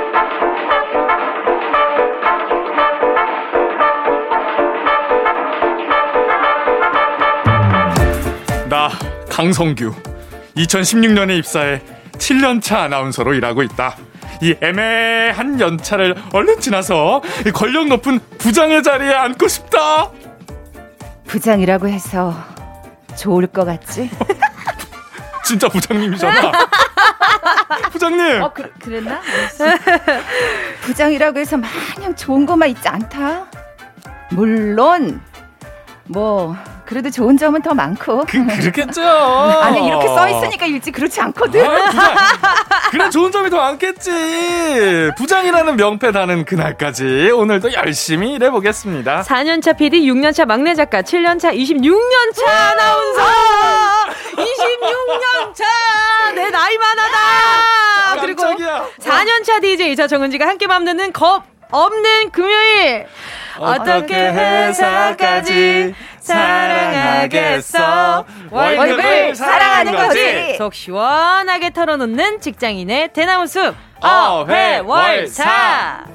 [9.41, 9.91] 강성규
[10.55, 13.97] 2016년에 입사해 7년차 아나운서로 일하고 있다.
[14.39, 20.11] 이 애매한 연차를 얼른 지나서 권력 높은 부장의 자리에 앉고 싶다.
[21.25, 22.35] 부장이라고 해서
[23.17, 24.11] 좋을 것 같지?
[25.43, 26.51] 진짜 부장님이잖아.
[27.91, 28.43] 부장님.
[28.43, 29.21] 어, 그, 그랬나?
[30.85, 33.47] 부장이라고 해서 마냥 좋은 것만 있지 않다.
[34.29, 35.19] 물론
[36.05, 36.55] 뭐
[36.91, 38.25] 그래도 좋은 점은 더 많고.
[38.27, 39.01] 그, 그렇겠죠.
[39.63, 41.65] 아니 이렇게 써 있으니까 일찍 그렇지 않거든.
[41.65, 45.11] 아, 그래 좋은 점이 더 많겠지.
[45.17, 49.21] 부장이라는 명패 다는 그날까지 오늘도 열심히 일해보겠습니다.
[49.21, 53.21] 4년차 PD, 6년차 막내 작가, 7년차, 26년차 아나운서.
[54.35, 55.63] 26년차
[56.35, 57.17] 내 나이 많아다.
[58.09, 63.05] 아, 그리고 4년차 DJ 저 정은지가 함께 맘드는 겁 없는 금요일.
[63.57, 68.25] 어떻게 회사까지 사랑하겠어?
[68.51, 70.55] 월급을 사랑하는 거지.
[70.57, 73.73] 속 시원하게 털어놓는 직장인의 대나무 숲.
[74.01, 76.05] 어회월사.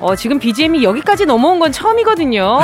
[0.00, 2.60] 어, 지금 BGM이 여기까지 넘어온 건 처음이거든요.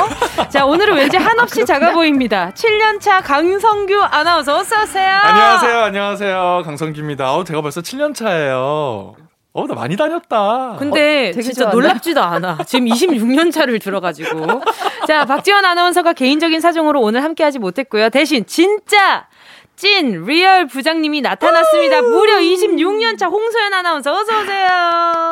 [0.49, 2.51] 자, 오늘은 왠지 한없이 작아 보입니다.
[2.53, 5.15] 7년차 강성규 아나운서 어서오세요.
[5.23, 6.61] 안녕하세요, 안녕하세요.
[6.65, 7.33] 강성규입니다.
[7.33, 9.15] 어, 제가 벌써 7년차예요.
[9.53, 10.77] 어, 나 많이 다녔다.
[10.79, 11.69] 근데 어, 진짜.
[11.69, 12.59] 놀랍지도 않아.
[12.65, 14.61] 지금 26년 차를 들어가지고.
[15.07, 18.09] 자, 박지원 아나운서가 개인적인 사정으로 오늘 함께하지 못했고요.
[18.09, 19.27] 대신 진짜
[19.75, 22.01] 찐 real 부장님이 나타났습니다.
[22.03, 24.67] 무려 26년차 홍소연 아나운서 어서 오세요.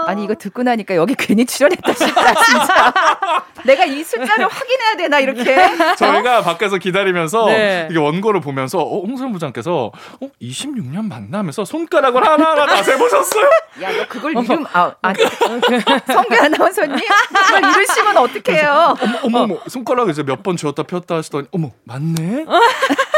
[0.07, 2.93] 아니 이거 듣고 나니까 여기 괜히 출연했다 싶다 진짜.
[3.63, 5.95] 내가 이 숫자를 확인해야 되나 이렇게.
[5.97, 7.87] 저희가 밖에서 기다리면서 네.
[7.91, 13.43] 이게 원고를 보면서 어, 홍소연 부장께서 어, 26년 만나면서 손가락을 하나하나 다 세보셨어요?
[13.83, 15.23] 야 너 그걸 이름 아 아니
[16.07, 18.95] 성규 아나운서님 그걸 이러시면 어떡해요?
[19.01, 22.45] 어머 어머, 어머 손가락을 이제 몇 번 쥐었다 폈다 하시더니 어머 맞네.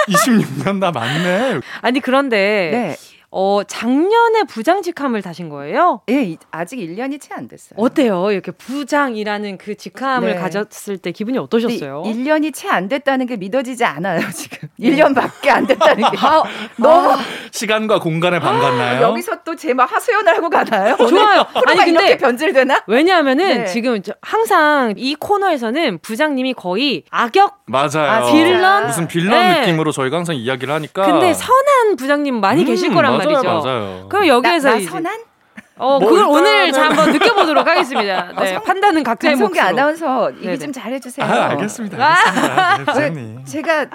[0.10, 1.60] 26년 나 맞네.
[1.82, 3.11] 아니 그런데 네.
[3.34, 6.02] 어, 작년에 부장직함을 다신 거예요?
[6.10, 7.78] 예, 아직 1년이 채 안 됐어요.
[7.78, 8.30] 어때요?
[8.32, 10.36] 이렇게 부장이라는 그 직함을 네.
[10.36, 12.04] 가졌을 때 기분이 어떠셨어요?
[12.06, 14.68] 1년이 채 안 됐다는 게 믿어지지 않아요, 지금.
[14.80, 16.18] 1년밖에 안 됐다는 게.
[16.20, 16.44] 아,
[16.76, 17.12] 너무.
[17.14, 17.20] 아,
[17.52, 19.02] 시간과 공간에 반갔나요?
[19.02, 20.98] 여기서 또 제 막 하소연을 하고 가나요?
[20.98, 21.46] 좋아요.
[21.68, 22.84] 아니, 근데 이렇게 변질되나?
[22.88, 23.66] 왜냐하면은 네.
[23.66, 27.60] 지금 항상 이 코너에서는 부장님이 거의 악역.
[27.68, 28.12] 맞아요.
[28.12, 28.88] 아, 빌런?
[28.88, 29.60] 무슨 빌런 네.
[29.62, 31.06] 느낌으로 저희가 항상 이야기를 하니까.
[31.06, 33.44] 근데 선한 부장님 많이 음, 계실 거란 말이죠.
[33.44, 34.06] 맞아요.
[34.10, 35.20] 그럼 여기에서 나, 나 선한?
[35.78, 38.32] 어, 그걸 오늘 자 한번 느껴보도록 하겠습니다.
[38.40, 39.60] 네, 어, 판단은 각자의 몫으로.
[39.62, 41.26] 아나운서 얘기 좀 잘해주세요.
[41.26, 41.98] 아, 알겠습니다.
[42.78, 43.10] 알겠습니다.
[43.10, 43.88] 네, 제가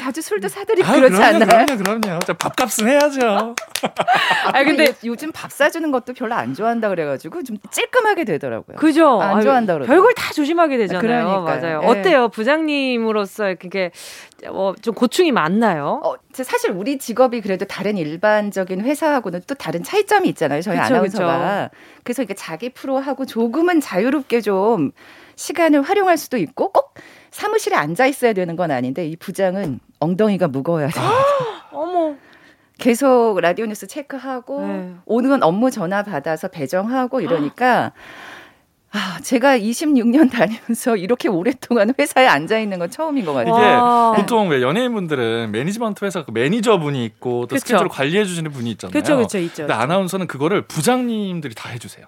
[0.00, 1.66] 자주 술도 사드리고 아, 그렇지 그럼요, 않나요?
[1.66, 2.18] 그럼요, 그럼요.
[2.38, 3.54] 밥값은 해야죠.
[4.50, 8.78] 아, 근데 요즘 밥 사주는 것도 별로 안 좋아한다 그래가지고 좀 찔끔하게 되더라고요.
[8.78, 9.20] 그죠?
[9.20, 9.88] 안 좋아한다 그러고.
[9.92, 11.02] 별걸 다 조심하게 되잖아요.
[11.02, 11.42] 그러니까요.
[11.42, 11.80] 맞아요.
[11.80, 11.86] 네.
[11.86, 12.28] 어때요?
[12.28, 13.90] 부장님으로서 그게
[14.46, 16.00] 어, 좀 고충이 많나요?
[16.04, 20.60] 어, 사실 우리 직업이 그래도 다른 일반적인 회사하고는 또 다른 차이점이 있잖아요.
[20.62, 21.70] 저희 그쵸, 아나운서가.
[21.70, 21.80] 그쵸.
[22.04, 24.92] 그래서 이게 자기 프로하고 조금은 자유롭게 좀
[25.36, 26.94] 시간을 활용할 수도 있고 꼭
[27.30, 31.04] 사무실에 앉아 있어야 되는 건 아닌데 이 부장은 엉덩이가 무거워야 돼요.
[31.72, 32.14] 어머.
[32.78, 34.94] 계속 라디오 뉴스 체크하고 네.
[35.06, 37.92] 오는 업무 전화 받아서 배정하고 이러니까
[38.92, 43.54] 아, 제가 26년 다니면서 이렇게 오랫동안 회사에 앉아 있는 건 처음인 것 같아요.
[43.54, 44.12] 이게 와.
[44.12, 47.58] 보통 왜 연예인분들은 매니지먼트 회사 그 매니저분이 있고 또 그쵸.
[47.58, 48.92] 스케줄을 관리해 주시는 분이 있잖아요.
[48.92, 49.62] 그렇죠, 그렇죠, 있죠.
[49.64, 52.06] 근데 아나운서는 그거를 부장님들이 다 해주세요.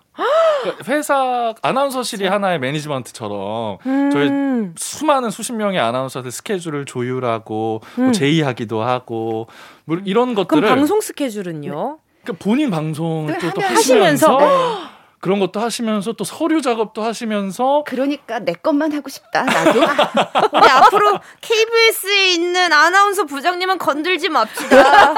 [0.62, 4.10] 그러니까 회사 아나운서실이 하나의 매니지먼트처럼 음.
[4.10, 4.30] 저희
[4.76, 8.04] 수많은 수십 명의 아나운서들 스케줄을 조율하고 뭐 음.
[8.04, 9.46] 뭐 제의하기도 하고
[9.84, 11.98] 뭐 이런 것들을 그럼 방송 스케줄은요?
[12.22, 18.38] 그러니까 본인 방송을 또, 또 하시면서, 하시면서 그런 것도 하시면서 또 서류 작업도 하시면서 그러니까
[18.38, 19.80] 내 것만 하고 싶다 나도
[20.52, 25.14] 우리 앞으로 KBS에 있는 아나운서 부장님은 건들지 맙시다.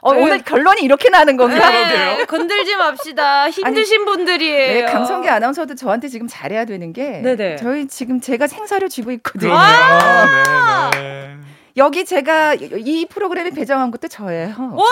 [0.00, 0.20] 어, 네.
[0.20, 1.70] 오늘 결론이 이렇게 나는 건가?
[1.70, 3.48] 네, 건들지 맙시다.
[3.50, 4.86] 힘드신 아니, 분들이에요.
[4.86, 7.56] 네, 강성기 아나운서도 저한테 지금 잘해야 되는 게 네네.
[7.56, 9.54] 저희 지금 제가 생사를 쥐고 있거든요.
[9.54, 11.36] 아~ 네, 네.
[11.76, 14.54] 여기 제가 이 프로그램에 배정한 것도 저예요.
[14.74, 14.84] 와!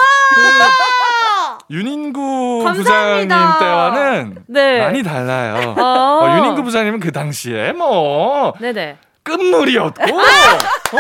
[1.71, 4.81] 그 윤인구 부장님 때와는 네.
[4.81, 5.75] 많이 달라요.
[5.79, 5.83] 어.
[5.83, 8.99] 어, 윤인구 부장님은 그 당시에 뭐 네네.
[9.23, 10.99] 끝물이었고 어?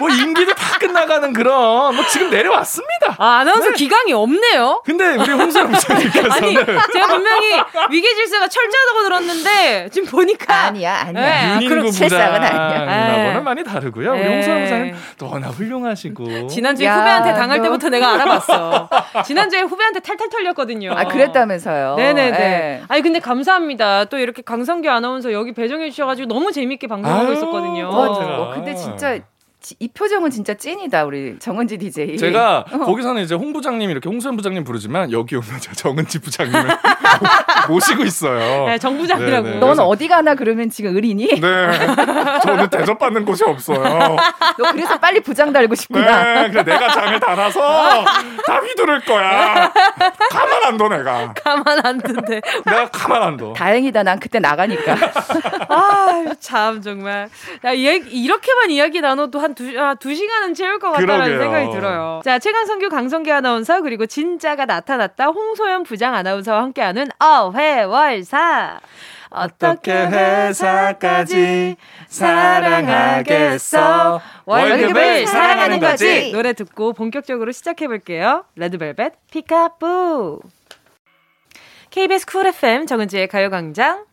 [0.00, 3.16] 뭐 임기도 다 끝나가는 그런 뭐 지금 내려왔습니다.
[3.18, 3.74] 아, 아나운서 네.
[3.74, 4.82] 기강이 없네요.
[4.84, 6.54] 근데 우리 홍수영 부장님께서는 아니
[6.92, 11.58] 제가 분명히 위계 질서가 철저하다고 들었는데 지금 보니까 아니야 아니야.
[11.58, 11.64] 네.
[11.64, 13.40] 윤인구 부장님하고는 네.
[13.40, 14.12] 많이 다르고요.
[14.12, 14.64] 우리 홍수영 네.
[14.64, 17.64] 부장님 너나 훌륭하시고 지난주에 야, 후배한테 당할 너...
[17.64, 18.88] 때부터 내가 알아봤어.
[19.24, 20.92] 지난주에 후배한테 탈탈 털렸거든요.
[20.92, 21.96] 아 그랬다면서요.
[21.96, 22.30] 네네네.
[22.30, 22.82] 네.
[22.88, 24.06] 아니 근데 감사합니다.
[24.06, 27.90] 또 이렇게 강성규 아나운서 여기 배정해 주셔가지고 너무 재밌게 방송하고 아유, 있었거든요.
[27.90, 28.54] 맞아.
[28.54, 29.18] 근데 진짜
[29.78, 32.16] 이 표정은 진짜 찐이다 우리 정은지 DJ.
[32.18, 32.78] 제가 어.
[32.78, 36.66] 거기서는 이제 홍 부장님 이렇게 홍수연 부장님 부르지만 여기 오면 저 정은지 부장님을
[37.68, 38.66] 모시고 있어요.
[38.66, 39.46] 네, 정 부장이라고.
[39.46, 39.60] 네, 네.
[39.60, 41.40] 넌 어디 가나 그러면 지금 의리니?
[41.40, 41.86] 네.
[42.42, 43.82] 저는 대접받는 곳이 없어요.
[44.58, 46.42] 너 그래서 빨리 부장 달고 싶구나.
[46.42, 48.04] 네, 그래 내가 장을 달아서
[48.46, 49.72] 다 휘두를 거야.
[50.30, 51.32] 가만 안 둬 내가.
[51.34, 52.40] 가만 안 둔대.
[52.64, 53.52] 내가 가만 안 둬.
[53.52, 54.02] 다행이다.
[54.02, 54.96] 난 그때 나가니까.
[55.68, 57.28] 아, 참 정말.
[57.64, 61.40] 야, 이렇게만 이야기 나눠도 한한 두, 아, 두 시간은 채울 것 같다는 그러게요.
[61.40, 62.22] 생각이 들어요.
[62.24, 68.80] 자, 최강성규, 강성기 아나운서, 그리고 진짜가 나타났다 홍소연 부장 아나운서와 함께하는 어회월사.
[69.34, 71.76] 어떻게 회사까지
[72.06, 73.00] 사랑하겠어?
[74.44, 76.32] 월급을 사랑하는 거지.
[76.32, 78.44] 노래 듣고 본격적으로 시작해 볼게요.
[78.56, 80.40] 레드벨벳 피카푸.
[81.88, 84.04] KBS 쿨 FM 정은지의 가요광장.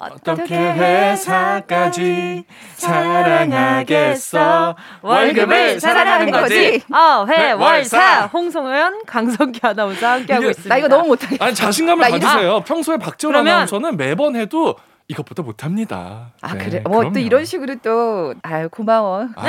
[0.00, 2.44] 어떻게 회사까지
[2.74, 4.74] 사랑하겠어?
[5.02, 6.82] 월급을 사랑하는 거지.
[6.90, 8.24] 어, 회, 네, 월, 사.
[8.26, 10.74] 홍성현, 강성기 아나운서 함께하고 있습니다.
[10.74, 11.44] 나 이거 너무 못하겠어.
[11.44, 12.60] 아니, 자신감을 가지세요.
[12.60, 14.74] 평소에 박지원 아나운서는 매번 해도
[15.10, 16.30] 이것보다 못합니다.
[16.40, 16.80] 아 네, 그래.
[16.84, 19.26] 뭐 또 이런 식으로 또 아유 고마워.
[19.34, 19.42] 아,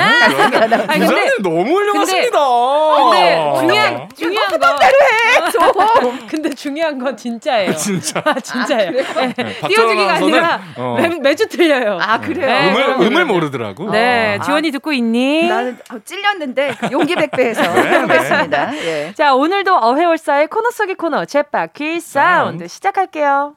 [0.88, 2.38] 아니, 근데 너무 훌륭하십니다.
[2.38, 5.50] 근데, 중요한 중요한 거 대로 해.
[5.52, 6.26] 좀.
[6.26, 7.76] 근데 중요한 건 진짜예요.
[7.76, 8.20] 진짜.
[8.24, 8.88] 아, 진짜예요.
[8.88, 9.34] 아, 네.
[9.36, 10.96] 네, 띄워주기가 아니라 어.
[11.20, 11.98] 매, 주 틀려요.
[12.00, 12.46] 아 그래요.
[12.46, 13.90] 네, 음을 음을 모르더라고.
[13.90, 14.42] 네, 아.
[14.44, 15.46] 지원이 듣고 있니?
[15.48, 18.70] 나는 어, 찔렸는데 용기 백배해서 해보겠습니다.
[18.72, 18.86] 네.
[19.08, 19.12] 예.
[19.14, 23.54] 자 오늘도 어회월사의 코너 속의 코너 쳇바퀴 사운드 시작할게요.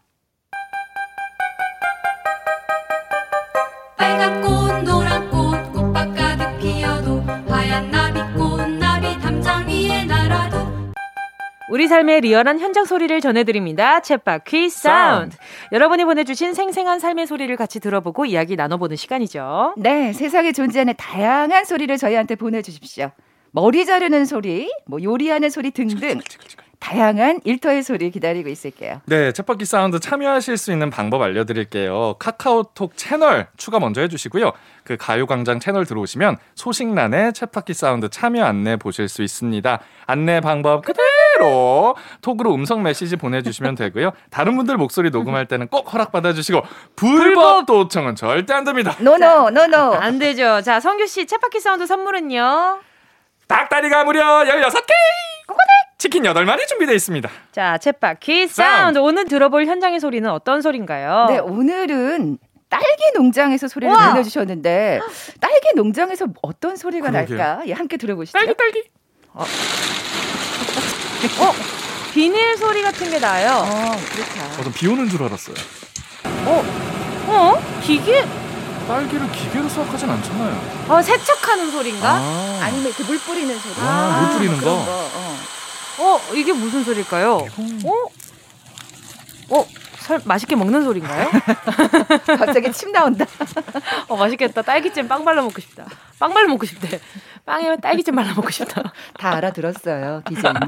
[11.68, 14.00] 우리 삶의 리얼한 현장 소리를 전해드립니다.
[14.00, 15.36] 쳇바퀴 사운드.
[15.72, 19.74] 여러분이 보내주신 생생한 삶의 소리를 같이 들어보고 이야기 나눠보는 시간이죠.
[19.78, 23.12] 네, 세상에 존재하는 다양한 소리를 저희한테 보내주십시오.
[23.52, 26.20] 머리 자르는 소리, 뭐 요리하는 소리 등등.
[26.80, 29.02] 다양한 일터의 소리 기다리고 있을게요.
[29.06, 32.18] 네, 쳇바퀴 사운드 참여하실 수 있는 방법 알려드릴게요.
[32.20, 34.52] 카카오톡 채널 추가 먼저 해주시고요.
[34.84, 39.80] 그 가요광장 채널 들어오시면 소식란에 쳇바퀴 사운드 참여 안내 보실 수 있습니다.
[40.06, 41.08] 안내 방법 그대로
[42.22, 44.12] 톡으로 음성 메시지 보내주시면 되고요.
[44.30, 46.62] 다른 분들 목소리 녹음할 때는 꼭 허락받아 주시고
[46.96, 48.96] 불법 도청은 절대 안 됩니다.
[49.00, 50.62] no no no no 안 되죠.
[50.62, 52.80] 자 성규 씨 쳇바퀴 사운드 선물은요.
[53.48, 54.92] 닭다리가 무려 16개!
[55.98, 57.30] 치킨 8마리 준비되어 있습니다.
[57.52, 59.00] 자, 쳇바퀴 사운드.
[59.00, 61.26] 오늘 들어볼 현장의 소리는 어떤 소리인가요?
[61.30, 62.38] 네, 오늘은
[62.70, 64.12] 딸기 농장에서 소리를 우와.
[64.12, 65.00] 보내주셨는데
[65.40, 67.38] 딸기 농장에서 어떤 소리가 그러게요.
[67.38, 67.68] 날까?
[67.68, 68.38] 예, 함께 들어보시죠.
[68.38, 68.84] 딸기 딸기.
[69.34, 69.46] 어.
[71.40, 71.54] 어,
[72.14, 73.64] 비닐 소리 같은 게 나요.
[73.68, 74.62] 어, 그렇다.
[74.62, 75.56] 어, 비 오는 줄 알았어요.
[76.46, 76.64] 어,
[77.28, 78.26] 어, 기계?
[78.88, 80.86] 딸기를 기계로 수확하진 않잖아요.
[80.90, 82.18] 어, 세척하는 소리인가?
[82.18, 82.70] 아.
[82.72, 83.74] 니면그 물 뿌리는 소리.
[83.80, 84.66] 아, 아물 뿌리는 거.
[84.66, 85.10] 거.
[85.18, 85.38] 어.
[85.98, 87.48] 어, 이게 무슨 소리일까요?
[87.86, 88.08] 어?
[89.50, 89.68] 어?
[90.00, 91.32] 설, 맛있게 먹는 소리인가요?
[92.38, 93.26] 갑자기 침 나온다.
[94.08, 94.62] 어, 맛있겠다.
[94.62, 95.86] 딸기잼 빵 발라 먹고 싶다.
[96.20, 97.00] 빵 발라 먹고 싶대.
[97.46, 98.92] 빵에 딸기잼 발라 먹고 싶다.
[99.20, 100.60] 다 알아들었어요, 디제이님.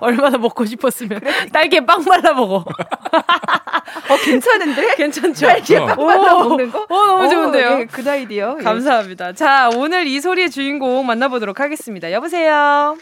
[0.00, 1.32] 얼마나 먹고 싶었으면 그래.
[1.52, 2.64] 딸기에 빵 발라 먹어.
[2.64, 4.94] 어, 괜찮은데?
[4.96, 5.46] 괜찮죠?
[5.46, 6.86] 딸기에 빵 발라 먹는 거?
[6.88, 7.80] 어, 너무 좋은데요?
[7.80, 8.56] 예, 그 아이디어.
[8.58, 8.64] 예.
[8.64, 9.34] 감사합니다.
[9.34, 12.10] 자, 오늘 이 소리의 주인공 만나보도록 하겠습니다.
[12.12, 12.96] 여보세요?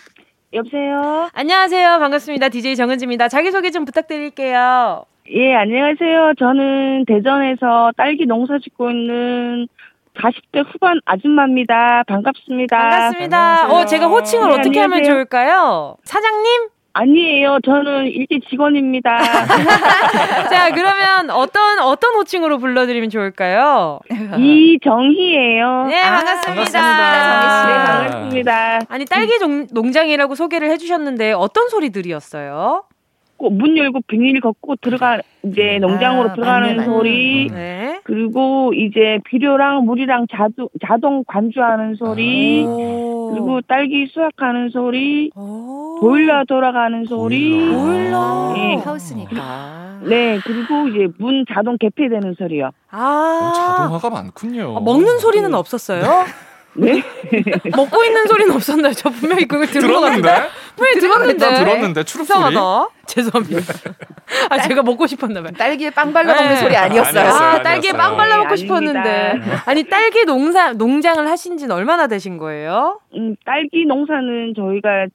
[0.52, 1.30] 여보세요.
[1.32, 2.00] 안녕하세요.
[2.00, 2.48] 반갑습니다.
[2.48, 3.28] DJ 정은지입니다.
[3.28, 5.04] 자기소개 좀 부탁드릴게요.
[5.32, 6.34] 예, 안녕하세요.
[6.40, 9.68] 저는 대전에서 딸기 농사 짓고 있는
[10.20, 12.02] 40대 후반 아줌마입니다.
[12.06, 12.76] 반갑습니다.
[12.76, 13.38] 반갑습니다.
[13.38, 13.78] 안녕하세요.
[13.78, 14.94] 어, 제가 호칭을 네, 어떻게 안녕하세요.
[14.94, 15.96] 하면 좋을까요?
[16.04, 16.68] 사장님?
[16.92, 17.58] 아니에요.
[17.64, 19.16] 저는 일개 직원입니다.
[20.50, 24.00] 자, 그러면 어떤 어떤 호칭으로 불러드리면 좋을까요?
[24.10, 25.84] 이정희예요.
[25.86, 26.80] 네, 반갑습니다.
[26.80, 27.66] 반갑습니다.
[28.02, 28.80] 네, 반갑습니다.
[28.88, 29.32] 아니 딸기
[29.72, 32.82] 농장이라고 소개를 해주셨는데 어떤 소리들이었어요?
[33.48, 37.48] 문 열고 비닐 걷고 들어가 이제 농장으로 아, 들어가는 맞네, 소리.
[37.50, 38.00] 네.
[38.04, 42.64] 그리고 이제 비료랑 물이랑 자동 자동 관주하는 소리.
[42.64, 45.30] 그리고 딸기 수확하는 소리.
[45.34, 47.70] 보일러 돌아가는 소리.
[47.72, 48.52] 보일러.
[48.54, 48.74] 네.
[48.76, 50.00] 하우스니까.
[50.02, 52.70] 네 그리고 이제 문 자동 개폐되는 소리요.
[52.90, 53.52] 아.
[53.54, 54.76] 자동화가 많군요.
[54.76, 55.56] 아, 먹는 소리는 네.
[55.56, 56.02] 없었어요?
[56.74, 57.02] 네?
[57.76, 58.92] 먹고 있는 소리는 없었나요?
[58.94, 60.48] 저 분명히 그걸 들었는데?
[60.76, 61.54] 분명히 들었는데.
[61.54, 62.54] 들었는데 추룩 소리.
[63.06, 63.74] 죄송합니다.
[64.48, 65.52] 아 제가 먹고 싶었나 봐요.
[65.58, 66.56] 딸기에 빵 발라 먹는 네.
[66.56, 67.20] 소리 아니었어요.
[67.20, 69.40] 아니었어요, 아, 딸기에 빵 발라 먹고 네, 싶었는데.
[69.66, 73.00] 아니 딸기 농사 농장을 하신 지는 얼마나 되신 거예요?
[73.16, 75.06] 음, 딸기 농사는 저희가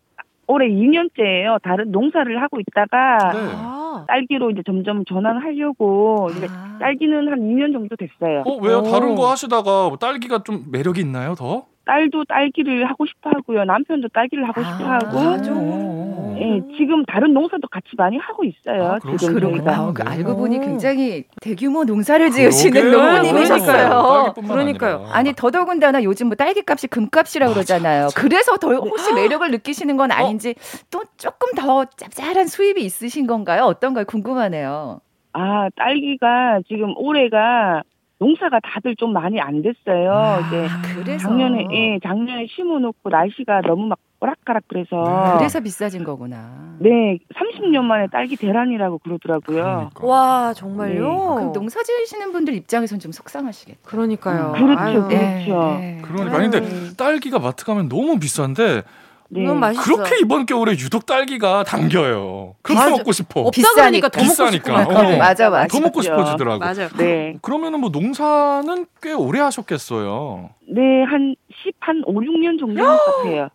[0.48, 1.62] 올해 2년째예요.
[1.62, 3.40] 다른 농사를 하고 있다가 네.
[3.56, 4.06] 아.
[4.08, 6.78] 딸기로 이제 점점 전환하려고 이제 아.
[6.80, 8.44] 딸기는 한 2년 정도 됐어요.
[8.46, 8.80] 어, 왜요?
[8.80, 8.84] 오.
[8.84, 11.66] 다른 거 하시다가 뭐 딸기가 좀 매력이 있나요, 더?
[11.86, 13.64] 딸도 딸기를 하고 싶어 하고요.
[13.66, 16.36] 남편도 딸기를 하고 아, 싶어 하고.
[16.38, 18.84] 예, 지금 다른 농사도 같이 많이 하고 있어요.
[18.84, 19.94] 아, 지금 저희가.
[19.94, 24.34] 그 알고 보니 굉장히 대규모 농사를 지으시는 농부님이셨어요.
[24.36, 25.08] 그러니까요.
[25.12, 28.04] 아니 더더군다나 요즘 뭐 딸기 값이 금값이라 고 그러잖아요.
[28.06, 28.22] 맞아.
[28.22, 30.86] 그래서 더 혹시 매력을 느끼시는 건 아닌지 어?
[30.92, 33.64] 또 조금 더 짭짤한 수입이 있으신 건가요?
[33.64, 34.06] 어떤가요?
[34.06, 35.00] 궁금하네요.
[35.34, 37.84] 아, 딸기가 지금 올해가
[38.20, 40.12] 농사가 다들 좀 많이 안 됐어요.
[40.14, 41.28] 아, 이제 그래서.
[41.28, 45.38] 작년에 예, 작년에 심어놓고 날씨가 너무 막 오락가락 그래서 네.
[45.38, 46.76] 그래서 비싸진 거구나.
[46.80, 49.64] 네, 30년 만에 딸기 대란이라고 그러더라고요.
[49.94, 50.08] 그러니까.
[50.08, 51.10] 와 정말요?
[51.10, 51.36] 네.
[51.36, 53.80] 그럼 농사 지으시는 분들 입장에선 좀 속상하시겠다.
[53.84, 54.54] 그러니까요.
[54.56, 55.78] 음, 그렇죠, 아유, 그렇죠.
[55.80, 58.84] 네, 그러니까 아니 근데 딸기가 마트 가면 너무 비싼데
[59.30, 59.44] 네.
[59.44, 59.84] 너무 맛있어.
[59.84, 62.56] 그렇게 이번 겨울에 유독 딸기가 당겨요.
[62.62, 62.96] 그렇게 맞아.
[62.98, 63.42] 먹고 싶어.
[63.42, 64.72] 없다 그러니까 더 비싸니까.
[64.78, 65.08] 먹고 싶어.
[65.08, 65.18] 어.
[65.18, 65.68] 맞아, 맞아.
[65.68, 66.60] 더 먹고 싶어지더라고.
[66.60, 66.90] 맞아요.
[66.98, 67.36] 네.
[67.42, 70.50] 그러면은 뭐 농사는 꽤 오래 하셨겠어요.
[70.70, 71.45] 네, 한 10,
[71.80, 72.84] 한 5, 6년 정도.
[73.28, 73.50] 이야.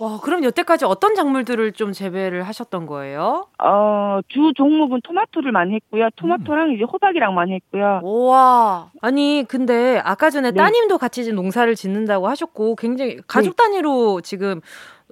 [0.00, 3.46] 와, 그럼 여태까지 어떤 작물들을 좀 재배를 하셨던 거예요?
[3.62, 6.08] 어, 주 종목은 토마토를 많이 했고요.
[6.16, 6.74] 토마토랑 음.
[6.74, 8.00] 이제 호박이랑 많이 했고요.
[8.02, 8.90] 와.
[9.00, 10.56] 아니, 근데 아까 전에 네.
[10.56, 13.64] 따님도 같이 지금 농사를 짓는다고 하셨고 굉장히 가족 네.
[13.64, 14.60] 단위로 지금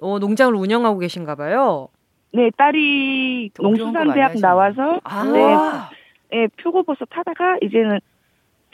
[0.01, 1.89] 어, 농장을 운영하고 계신가 봐요.
[2.31, 5.23] 네, 딸이 농수산대학 나와서 아.
[5.23, 7.99] 네, 네, 표고버섯 타다가 이제는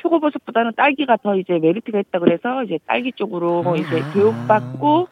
[0.01, 3.77] 표고버섯보다는 딸기가 더 이제 메리트가 있다 그래서 이제 딸기 쪽으로 음.
[3.77, 5.07] 이제 교육받고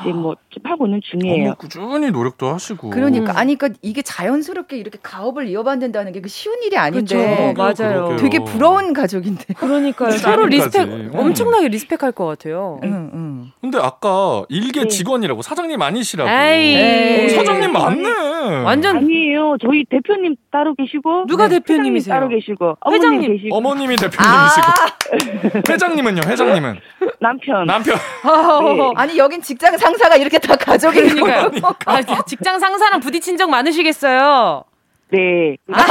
[0.00, 1.54] 이제 뭐 하고 있는 중이에요.
[1.56, 2.90] 꾸준히 노력도 하시고.
[2.90, 3.36] 그러니까 음.
[3.36, 7.54] 아니 그러니까 이게 자연스럽게 이렇게 가업을 이어받는다는 게 그 쉬운 일이 아닌데.
[7.54, 7.54] 그렇죠.
[7.54, 8.04] 맞아요.
[8.04, 8.16] 그러게요.
[8.16, 9.54] 되게 부러운 가족인데.
[9.54, 10.12] 그러니까요.
[10.18, 11.10] 서로 respect 음.
[11.14, 12.80] 엄청나게 respect할 것 같아요.
[12.82, 13.10] 음,
[13.44, 13.52] 음.
[13.60, 14.88] 근데 아까 일개 네.
[14.88, 16.28] 직원이라고 사장님 아니시라고.
[16.30, 17.26] 에이.
[17.26, 18.08] 어, 사장님 맞네.
[18.64, 19.56] 완전 아니에요.
[19.60, 22.14] 저희 대표님 따로 계시고 누가 네, 대표님이세요?
[22.14, 23.56] 따로 계시고 회장님 어머님 계시고.
[23.56, 26.22] 어머님이 대표님이시고 아~ 회장님은요?
[26.26, 26.80] 회장님은
[27.20, 27.66] 남편.
[27.66, 27.96] 남편.
[27.96, 28.92] 네.
[28.96, 31.50] 아니 여긴 직장 상사가 이렇게 다 가족이니까요.
[31.50, 31.76] 그러니까.
[31.86, 34.64] 아, 직장 상사랑 부딪힌 적 많으시겠어요.
[35.10, 35.56] 네.
[35.72, 35.82] 아,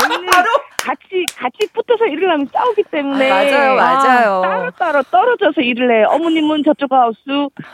[0.00, 0.46] 저는 바로
[0.86, 4.42] 같이 같이 붙어서 일을 하면 싸우기 때문에 아, 맞아요, 맞아요.
[4.42, 6.04] 따로 따로 떨어져서 일을 해.
[6.04, 7.18] 어머님은 저쪽 하우스,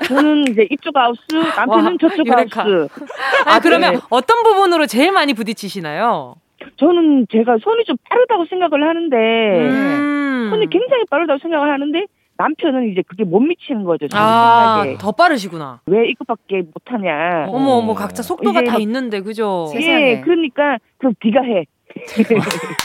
[0.08, 1.20] 저는 이제 이쪽 하우스,
[1.56, 2.64] 남편은 와, 저쪽 유레카.
[2.64, 2.88] 하우스.
[3.46, 4.00] 아, 그러면 네.
[4.08, 6.36] 어떤 부분으로 제일 많이 부딪히시나요?
[6.76, 10.48] 저는 제가 손이 좀 빠르다고 생각을 하는데 음.
[10.50, 12.06] 손이 굉장히 빠르다고 생각을 하는데
[12.38, 14.06] 남편은 이제 그게 못 미치는 거죠.
[14.14, 14.98] 아, 생각에.
[14.98, 15.80] 더 빠르시구나.
[15.86, 17.46] 왜 이것밖에 못하냐.
[17.48, 19.70] 어머, 어머, 각자 속도가 다 있는데, 그죠?
[19.80, 21.66] 예, 그러니까, 그럼 네가 해.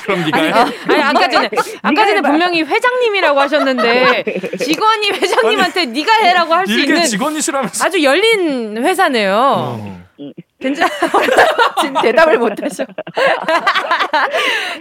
[0.04, 0.52] 그럼 네가 아니,
[0.90, 1.50] 아니 아까 전에
[1.82, 4.24] 아까 전에 분명히 회장님이라고 하셨는데
[4.60, 9.34] 직원이 회장님한테 아니, 네가 해라고 할 수 있는 직원이시라면서 아주 열린 회사네요.
[9.36, 9.98] 어.
[10.60, 10.90] 괜찮아.
[11.80, 12.84] 지금 대답을 못하셔.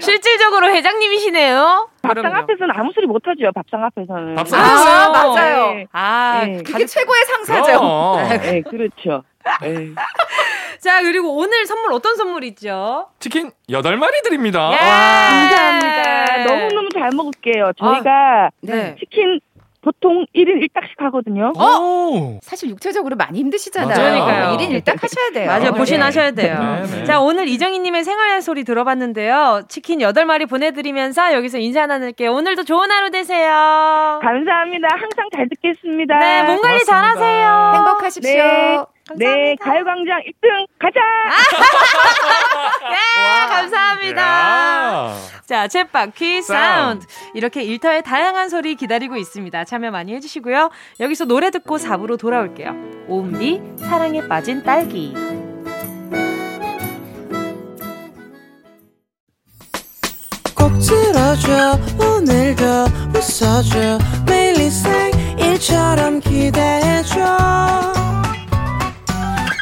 [0.01, 1.91] 실질적으로 회장님이시네요.
[2.03, 2.25] 밥상.
[2.35, 3.51] 앞에서는 아무 소리 못하죠.
[3.55, 4.35] 밥상 앞에서는.
[4.37, 5.75] 밥상 앞에서 아, 맞아요.
[5.75, 5.87] 네.
[5.93, 6.63] 아, 네.
[6.63, 8.17] 그게 최고의 상사죠.
[8.43, 9.23] 네, 그렇죠.
[9.63, 9.91] 네.
[10.81, 13.09] 자, 그리고 오늘 선물 어떤 선물이죠?
[13.19, 14.71] 치킨 8마리 드립니다.
[14.73, 16.45] 예~ 감사합니다.
[16.45, 17.73] 너무너무 잘 먹을게요.
[17.79, 18.95] 저희가 아, 네.
[18.99, 19.41] 치킨
[19.87, 21.53] 보통 1인 1딱씩 하거든요.
[21.57, 22.39] 어?
[22.43, 23.95] 사실 육체적으로 많이 힘드시잖아요.
[23.95, 24.57] 그러니까요.
[24.57, 25.47] 1인 1딱 하셔야 돼요.
[25.47, 25.73] 맞아요.
[25.75, 26.59] 보신하셔야 돼요.
[26.59, 27.05] 네, 네.
[27.05, 29.63] 자, 오늘 이정희님의 생활 소리 들어봤는데요.
[29.69, 32.33] 치킨 8마리 보내드리면서 여기서 인사 나눌게요.
[32.33, 34.19] 오늘도 좋은 하루 되세요.
[34.23, 34.89] 감사합니다.
[34.91, 36.19] 항상 잘 듣겠습니다.
[36.19, 37.73] 네, 몸 관리 잘하세요.
[37.77, 38.96] 행복하십시오.
[39.15, 39.25] 네.
[39.25, 41.01] 네, 가요광장 1등 가자!
[42.91, 44.23] 예, 감사합니다.
[44.23, 45.15] 야.
[45.47, 47.07] 자, 챗바퀴 사운드.
[47.35, 49.65] 이렇게 일터의 다양한 소리 기다리고 있습니다.
[49.65, 50.71] 참여 많이 해주시고요.
[51.01, 52.75] 여기서 노래 듣고 4부로 돌아올게요.
[53.09, 55.15] 오음디, 사랑에 빠진 딸기.
[60.57, 62.65] 꼭 들어줘, 오늘도
[63.15, 64.57] 웃어줘, 매일
[65.39, 67.87] 일처럼 기대해줘.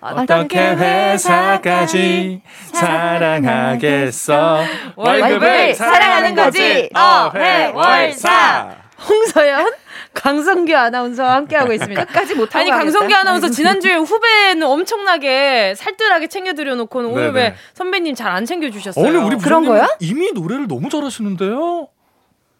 [0.00, 2.42] 어떻게 회사까지
[2.72, 4.62] 사랑하겠어
[4.96, 8.76] 월급을 사랑하는 거지 어회월사
[9.08, 9.72] 홍서연
[10.14, 12.04] 강성규 아나운서와 함께하고 있습니다.
[12.06, 17.40] 끝까지 못하고 아니 강성규 아나운서 지난주에 후배는 엄청나게 살뜰하게 챙겨드려놓고 오늘 네네.
[17.40, 19.04] 왜 선배님 잘 안 챙겨주셨어요?
[19.04, 19.88] 오늘 우리 그런 거야?
[20.00, 21.88] 이미 노래를 너무 잘하시는데요.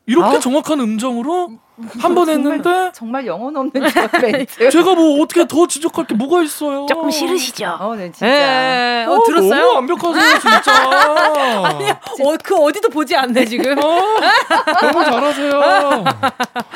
[0.07, 0.39] 이렇게 아?
[0.39, 1.59] 정확한 음정으로
[2.01, 3.73] 한 번 했는데 정말 영혼 없는
[4.23, 4.71] 멘트.
[4.71, 6.87] 제가 뭐 어떻게 더 지적할 게 뭐가 있어요?
[6.89, 7.77] 조금 싫으시죠?
[7.79, 8.27] 어, 네, 진짜.
[8.27, 9.05] 네.
[9.07, 9.55] 어, 어, 들었어요?
[9.55, 10.73] 너무 완벽하세요, 진짜.
[11.67, 13.77] 아니, 어, 그 어디도 보지 않네 지금.
[13.79, 14.01] 어,
[14.81, 15.61] 너무 잘하세요.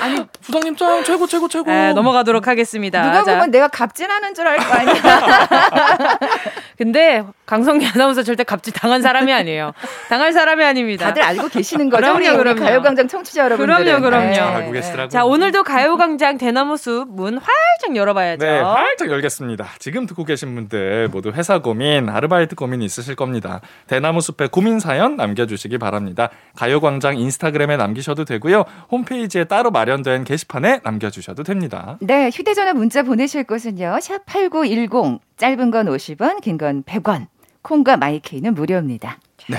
[0.01, 1.71] 아니, 부장님 짱 최고 최고 최고.
[1.71, 3.03] 네, 넘어가도록 하겠습니다.
[3.03, 3.33] 누가 자.
[3.35, 6.19] 보면 내가 갑질하는 줄 알 거 아니야.
[6.77, 9.73] 근데 강성기 아나운서 절대 갑질 당한 사람이 아니에요.
[10.09, 11.07] 당할 사람이 아닙니다.
[11.07, 12.15] 다들 알고 계시는 거죠?
[12.15, 12.61] 그럼요, 그럼요.
[12.61, 13.75] 가요광장 청취자 여러분들.
[13.85, 14.41] 그럼요, 그럼요.
[14.57, 15.09] 알고 계시 하시더라고요.
[15.11, 18.45] 자, 오늘도 가요광장 대나무 숲 문 활짝 열어봐야죠.
[18.45, 19.67] 네, 활짝 열겠습니다.
[19.79, 23.61] 지금 듣고 계신 분들 모두 회사 고민, 아르바이트 고민 있으실 겁니다.
[23.87, 26.31] 대나무 숲에 고민 사연 남겨주시기 바랍니다.
[26.57, 28.65] 가요광장 인스타그램에 남기셔도 되고요.
[28.91, 31.99] 홈페이지에 따로 마련된 게시판에 남겨주셔도 됩니다.
[32.01, 33.99] 네, 휴대전화 문자 보내실 곳은요.
[34.01, 37.27] 샵 8910, 짧은 건 50원, 긴 건 100원.
[37.63, 39.19] 콩과 마이케이는 무료입니다.
[39.49, 39.59] 네.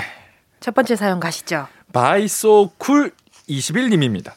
[0.60, 1.66] 첫 번째 사연 가시죠.
[1.92, 3.12] 바이소쿨
[3.48, 4.32] 21님입니다.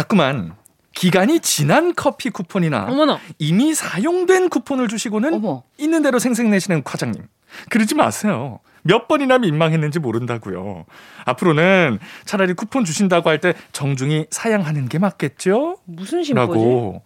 [0.00, 0.52] 자꾸만
[0.94, 3.18] 기간이 지난 커피 쿠폰이나 어머나.
[3.38, 5.62] 이미 사용된 쿠폰을 주시고는 어머.
[5.78, 7.22] 있는 대로 생색내시는 과장님.
[7.70, 8.60] 그러지 마세요.
[8.82, 10.84] 몇 번이나 민망했는지 모른다고요.
[11.24, 15.78] 앞으로는 차라리 쿠폰 주신다고 할 때 정중히 사양하는 게 맞겠죠?
[15.86, 17.00] 무슨 심보지?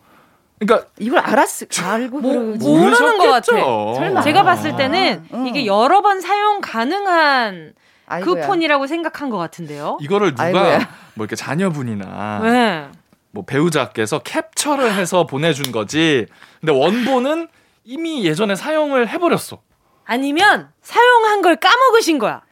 [0.59, 3.53] 그러니까 이걸 알았을 알고 뭐, 모르는 것 같아.
[3.95, 4.23] 설마.
[4.23, 7.73] 제가 봤을 때는 아, 이게 여러 번 사용 가능한
[8.11, 8.43] 아이고야.
[8.43, 9.99] 쿠폰이라고 생각한 것 같은데요.
[10.01, 10.79] 이거를 누가 아이고야.
[11.15, 12.89] 뭐 이렇게 자녀분이나 네.
[13.31, 16.27] 뭐 배우자께서 캡처를 해서 보내준 거지.
[16.61, 17.49] 근데 원본은
[17.85, 19.61] 이미 예전에 사용을 해버렸어.
[20.05, 22.43] 아니면 사용한 걸 까먹으신 거야.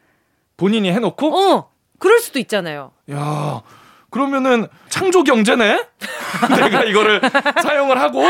[0.57, 1.37] 본인이 해놓고?
[1.37, 1.71] 어.
[1.99, 2.93] 그럴 수도 있잖아요.
[3.11, 3.63] 야,
[4.11, 5.85] 그러면은 창조 경제네?
[6.57, 7.21] 내가 이거를
[7.63, 8.25] 사용을 하고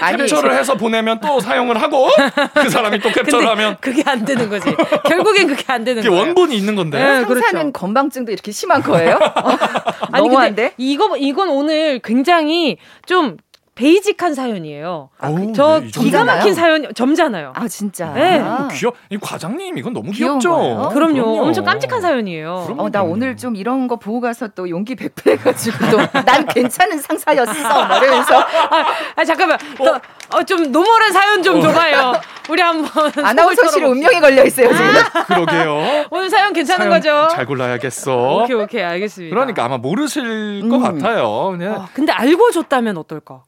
[0.00, 2.08] 아니, 캡처를 해서 보내면 또 사용을 하고
[2.54, 4.68] 그 사람이 또 캡처를 하면 그게 안 되는 거지.
[5.08, 6.18] 결국엔 그게 안 되는 거예요.
[6.20, 6.98] 원본이 있는 건데.
[6.98, 7.72] 네, 상사는 그렇죠.
[7.72, 9.18] 건방증도 이렇게 심한 거예요?
[10.12, 13.36] 아니 근데 이거 이건 오늘 굉장히 좀
[13.78, 15.08] basic한 사연이에요.
[15.18, 17.52] 아, 오, 저 네, 기가 막힌 사연 점잖아요.
[17.54, 18.12] 아 진짜.
[18.12, 18.40] 네.
[18.40, 18.66] 아.
[18.72, 18.92] 귀여.
[19.08, 20.50] 이 과장님 이건 너무 귀엽죠.
[20.50, 20.88] 그럼요.
[20.88, 21.42] 그럼요.
[21.44, 22.74] 엄청 깜찍한 사연이에요.
[22.76, 27.52] 어, 나 오늘 좀 이런 거 보고 가서 또 용기 백배해가지고 또 난 괜찮은 상사였어.
[27.52, 29.56] 이러면서 아, 아 잠깐만.
[29.78, 30.36] 어.
[30.36, 31.62] 어, 좀 normal한 사연 좀 어.
[31.62, 32.20] 줘봐요.
[32.50, 34.90] 우리 한번 아나운서실 운명에 걸려 있어요 지금.
[35.14, 36.06] 아, 그러게요.
[36.10, 37.28] 오늘 사연 괜찮은 사연 거죠?
[37.34, 38.42] 잘 골라야겠어.
[38.42, 39.32] 오케이 오케이 알겠습니다.
[39.32, 40.68] 그러니까 아마 모르실 음.
[40.68, 41.56] 것 같아요.
[41.56, 41.74] 그냥.
[41.76, 43.42] 어, 근데 알고 줬다면 어떨까?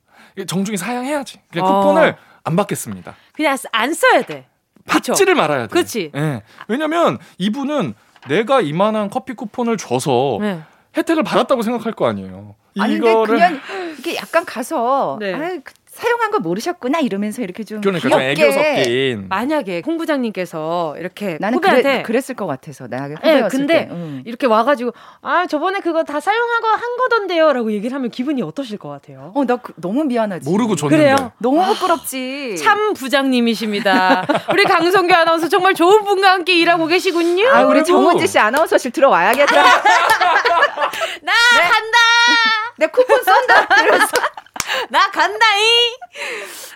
[0.47, 1.41] 정중히 사양해야지.
[1.51, 1.81] 그냥 어.
[1.81, 3.15] 쿠폰을 안 받겠습니다.
[3.33, 4.47] 그냥 안 써야 돼.
[4.87, 5.69] 받지를 말아야 돼.
[5.69, 6.11] 그렇지.
[6.15, 6.43] 네.
[6.69, 7.95] 왜냐면 이분은
[8.29, 10.61] 내가 이만한 커피 쿠폰을 줘서 네.
[10.97, 12.55] 혜택을 받았다고 생각할 거 아니에요.
[12.79, 13.61] 아니, 이거를 그냥
[13.99, 15.35] 이게 약간 가서 네.
[15.35, 15.61] 아,
[16.01, 21.37] 사용한 거 모르셨구나 이러면서 이렇게 좀 그러니까 귀엽게 좀 애교 섞인 만약에 홍 부장님께서 이렇게
[21.41, 22.87] 나는 후배한테 그랬, 을 것 같아서.
[22.87, 24.23] 내가 네, 근데 응.
[24.25, 24.93] 이렇게 와가지고
[25.23, 29.33] 아 저번에 그거 다 사용하고 한 거던데요라고 얘기를 하면 기분이 어떠실 것 같아요?
[29.35, 30.49] 어나 그, 너무 미안하지.
[30.49, 31.03] 모르고 줬는데.
[31.03, 31.33] 그래요?
[31.39, 32.57] 너무 부끄럽지.
[32.63, 34.27] 참 부장님이십니다.
[34.53, 37.49] 우리 강성규 아나운서 정말 좋은 분과 함께 일하고 계시군요.
[37.49, 39.63] 아 우리 정은지 씨 아나운서실 들어와야겠다.
[41.23, 41.63] 나 네.
[41.63, 41.99] 간다!
[42.79, 43.83] 내 쿠폰 쏜다!
[43.83, 44.13] 이러면서
[44.91, 45.67] 나 간다잉.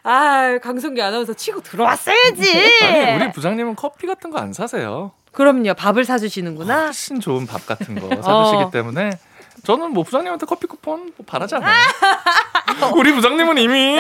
[0.03, 2.73] 아, 강성기 아나운서 치고 들어왔어야지.
[2.83, 5.13] 아니, 우리 부장님은 커피 같은 거 안 사세요.
[5.33, 5.75] 그럼요.
[5.75, 6.85] 밥을 사주시는구나.
[6.87, 8.71] 훨씬 좋은 밥 같은 거 사주시기 어.
[8.71, 9.11] 때문에
[9.65, 11.73] 저는 뭐 부장님한테 커피 쿠폰 뭐 바라지 않아요.
[12.97, 13.99] 우리 부장님은 이미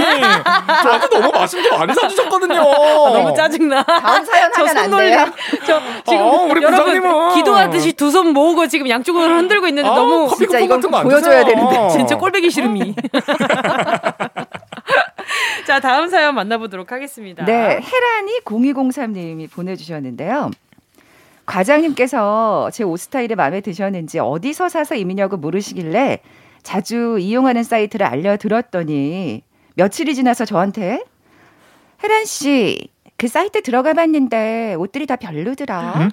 [0.82, 2.60] 저한테 너무 맛있는 거 많이 사주셨거든요.
[2.60, 3.82] 아, 너무 짜증나.
[3.84, 5.26] 다음 사연 하면 안 돼요?
[5.66, 10.26] 저 지금 어, 우리 부장님은 기도하듯이 두 손 모으고 지금 양쪽으로 흔들고 있는데 아, 너무
[10.28, 12.94] 커피 진짜 이건 보여줘야 되는데 진짜 꼴배기 싫음이.
[15.66, 17.44] 자 다음 사연 만나보도록 하겠습니다.
[17.44, 20.50] 네, 헤란이 0203님이 보내주셨는데요.
[21.46, 26.20] 과장님께서 제 옷 스타일이 마음에 드셨는지 어디서 사서 입느냐고 물으시길래
[26.62, 29.42] 자주 이용하는 사이트를 알려들었더니
[29.74, 31.02] 며칠이 지나서 저한테
[32.02, 35.92] 혜란 씨, 그 사이트 들어가 봤는데 옷들이 다 별로더라.
[35.96, 36.10] 음?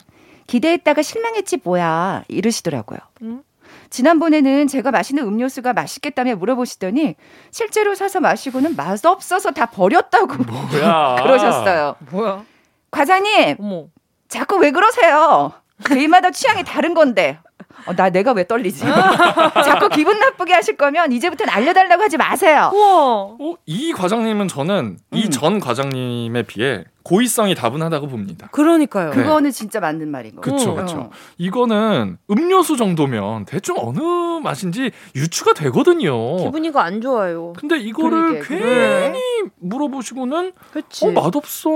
[0.47, 2.23] 기대했다가 실망했지 뭐야.
[2.27, 2.99] 이러시더라고요.
[3.21, 3.41] 음?
[3.89, 7.15] 지난번에는 제가 마시는 음료수가 맛있겠다며 물어보시더니
[7.51, 11.15] 실제로 사서 마시고는 맛없어서 다 버렸다고 뭐야?
[11.23, 11.95] 그러셨어요.
[12.11, 12.43] 뭐야?
[12.91, 13.86] 과장님, 어머.
[14.32, 15.51] 자꾸 왜 그러세요?
[15.86, 17.38] 개인마다 취향이 다른 건데.
[17.86, 18.79] 어, 나 내가 왜 떨리지?
[19.65, 22.71] 자꾸 기분 나쁘게 하실 거면 이제부터는 알려달라고 하지 마세요.
[22.73, 22.95] 우와.
[23.39, 25.17] 어, 이 과장님은 저는 음.
[25.17, 28.47] 이전 과장님에 비해 고의성이 다분하다고 봅니다.
[28.51, 29.09] 그러니까요.
[29.11, 29.15] 네.
[29.15, 30.41] 그거는 진짜 맞는 말인 거예요.
[30.41, 31.09] 그렇죠, 그렇죠.
[31.37, 33.99] 이거는 음료수 정도면 대충 어느
[34.43, 36.37] 맛인지 유추가 되거든요.
[36.37, 37.53] 기분이가 안 좋아요.
[37.57, 39.13] 근데 이거를 그러게, 괜히 그래.
[39.59, 41.05] 물어보시고는 그치.
[41.07, 41.69] 어 맛없어.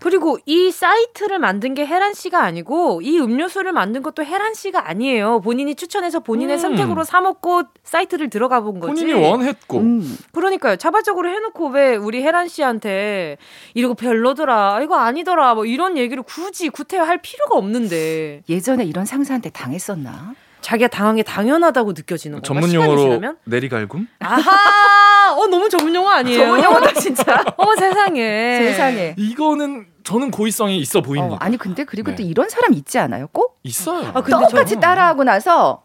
[0.00, 5.40] 그리고 이 사이트를 만든 게 혜란 씨가 아니고 이 음료수를 만든 것도 혜란 씨가 아니에요.
[5.40, 6.58] 본인이 추천해서 본인의 음.
[6.58, 9.02] 선택으로 사 먹고 사이트를 들어가 본 거지.
[9.04, 9.78] 본인이 원했고.
[9.78, 10.18] 음.
[10.32, 10.76] 그러니까요.
[10.76, 13.36] 자발적으로 해놓고 왜 우리 혜란 씨한테
[13.74, 14.53] 이러고 별로더라.
[14.54, 18.42] 아니더라, 이거 아니더라, 뭐 이런 얘기를 굳이 구태할 필요가 없는데.
[18.48, 20.34] 예전에 이런 상사한테 당했었나?
[20.60, 24.08] 자기가 당한 게 당연하다고 느껴지는 거 전문 용어로 내리갈굼?
[24.20, 26.38] 아하, 어 너무 전문 용어 아니에요?
[26.38, 27.44] 전문 용어다 진짜.
[27.58, 28.58] 어 세상에.
[28.58, 29.14] 세상에.
[29.18, 31.34] 이거는 저는 고의성이 있어 보입니다.
[31.34, 32.16] 어, 아니 근데 그리고 네.
[32.16, 33.26] 또 이런 사람 있지 않아요?
[33.32, 33.58] 꼭?
[33.62, 34.08] 있어요.
[34.14, 34.80] 아, 근데 똑같이 저는...
[34.80, 35.82] 따라하고 나서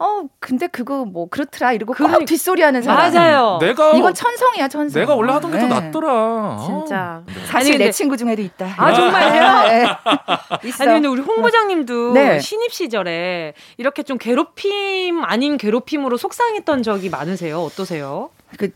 [0.00, 3.12] 어, 근데 그거 뭐 그렇더라 이러고 그러니, 뒷소리 하는 사람.
[3.12, 3.58] 맞아요.
[3.60, 5.00] 내가 이건 천성이야, 천성.
[5.02, 5.68] 내가 원래 하던 게더 네.
[5.68, 6.58] 낫더라.
[6.64, 7.22] 진짜.
[7.26, 7.32] 네.
[7.46, 8.74] 사실 아니, 내 친구 중에도 있다.
[8.76, 9.68] 아, 정말요?
[9.68, 9.84] 네.
[10.80, 12.38] 아니 근데 우리 홍 부장님도 네.
[12.38, 17.60] 신입 시절에 이렇게 좀 괴롭힘 아닌 괴롭힘으로 속상했던 적이 많으세요?
[17.60, 18.30] 어떠세요?
[18.56, 18.70] 그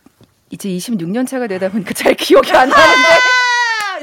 [0.50, 3.08] 이제 26년 차가 되다 보니까 잘 기억이 안 나는데.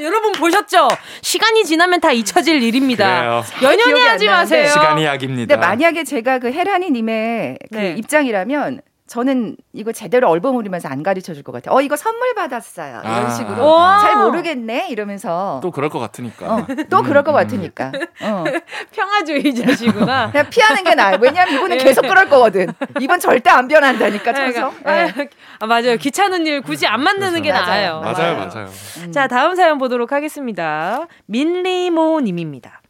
[0.02, 0.88] 여러분 보셨죠?
[1.22, 3.42] 시간이 지나면 다 잊혀질 일입니다.
[3.62, 4.68] 연연히 하지 마세요.
[4.68, 5.54] 시간이 약입니다.
[5.54, 7.94] 근데 만약에 제가 그 헤라니 님의 그 네.
[7.98, 8.80] 입장이라면
[9.10, 11.74] 저는 이거 제대로 얼버무리면서 안 가르쳐 줄 것 같아요.
[11.74, 13.00] 어, 이거 선물 받았어요.
[13.02, 13.30] 이런 아.
[13.30, 13.78] 식으로.
[14.00, 14.86] 잘 모르겠네.
[14.88, 15.58] 이러면서.
[15.64, 16.54] 또 그럴 것 같으니까.
[16.54, 17.34] 어, 또 음, 그럴 것 음.
[17.34, 17.90] 같으니까.
[18.22, 18.44] 어.
[18.94, 20.30] 평화주의자시구나.
[20.32, 21.18] 그냥 피하는 게 나아요.
[21.20, 21.82] 왜냐면 이분은 네.
[21.84, 22.68] 계속 그럴 거거든.
[23.00, 25.28] 이번 절대 안 변한다니까, 그러니까, 네.
[25.58, 25.96] 아, 맞아요.
[25.96, 27.98] 귀찮은 일 굳이 안 만드는 게 나아요.
[27.98, 28.48] 맞아요, 맞아요.
[28.54, 28.68] 맞아요.
[29.02, 29.10] 음.
[29.10, 31.06] 자, 다음 사연 보도록 하겠습니다.
[31.26, 32.80] 민리모 님입니다.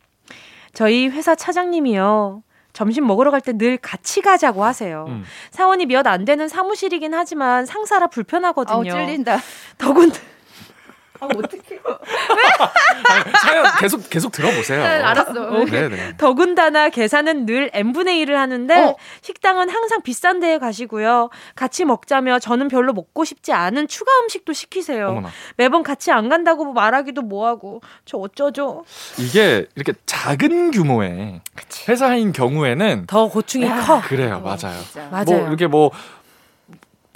[0.75, 2.43] 저희 회사 차장님이요.
[2.73, 5.07] 점심 먹으러 갈 때 늘 같이 가자고 하세요.
[5.09, 5.25] 음.
[5.51, 8.79] 사원이 몇 안 되는 사무실이긴 하지만 상사라 불편하거든요.
[8.79, 9.39] 어, 찔린다.
[9.79, 10.13] 더군
[11.21, 11.81] 아, 어떡해.
[13.43, 14.83] 사연 계속, 계속 들어보세요.
[14.83, 15.65] 네, 알았어.
[15.65, 16.15] 네, 네.
[16.19, 18.97] 더군다나 계산은 늘 n분의 1을 하는데, 어.
[19.23, 21.31] 식당은 항상 비싼 데에 가시고요.
[21.55, 25.09] 같이 먹자며 저는 별로 먹고 싶지 않은 추가 음식도 시키세요.
[25.09, 25.29] 어머나.
[25.57, 28.85] 매번 같이 안 간다고 말하기도 뭐하고, 저 어쩌죠?
[29.19, 31.91] 이게 이렇게 작은 규모의 그치.
[31.91, 33.81] 회사인 경우에는 더 고충이 야.
[33.81, 34.01] 커.
[34.03, 34.81] 그래요, 어, 맞아요.
[35.11, 35.25] 맞아요.
[35.27, 35.91] 뭐 이렇게 뭐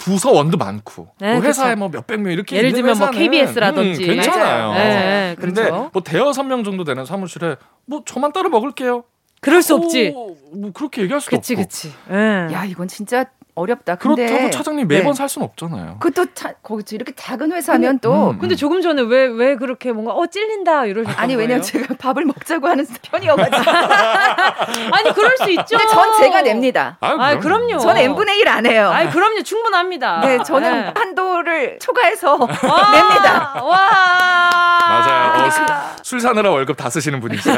[0.05, 1.79] 부서원도 많고 네, 뭐 회사에 그렇죠.
[1.79, 4.73] 뭐 몇백 명 이렇게 예를 들면 뭐 KBS라든지 음, 괜찮아요.
[4.73, 5.89] 네, 근데 그렇죠.
[5.91, 9.03] 뭐 대여섯 명 정도 되는 사무실에 뭐 저만 따로 먹을게요.
[9.41, 10.11] 그럴 수 없지.
[10.11, 11.63] 뭐 그렇게 얘기할 수도 그치, 없고.
[11.63, 11.97] 그치, 그치.
[12.07, 12.47] 네.
[12.53, 13.25] 야 이건 진짜
[13.55, 13.95] 어렵다.
[13.95, 15.17] 근데 그렇다고 차장님 매번 네.
[15.17, 15.97] 살 수는 없잖아요.
[15.99, 18.31] 그것도 차, 거기 이렇게 작은 회사면 또.
[18.31, 22.67] 음, 근데 조금 전에 왜왜 그렇게 뭔가 어 찔린다 이러셨던 아니 왜냐면 제가 밥을 먹자고
[22.67, 23.71] 하는 편이어가지고.
[24.91, 25.77] 아니 그럴 수 있죠.
[25.77, 26.97] 근데 전 제가 냅니다.
[26.99, 27.79] 아, 아 그럼요.
[27.79, 28.91] 저는 n 분의 1 안 해요.
[28.93, 30.19] 아 그럼요 충분합니다.
[30.19, 30.93] 네 저는 네.
[30.93, 33.61] 한도를 초과해서 냅니다.
[33.63, 34.49] 와.
[34.87, 35.45] 맞아요.
[35.45, 35.65] 어, 술,
[36.03, 37.51] 술 사느라 월급 다 쓰시는 분이시죠.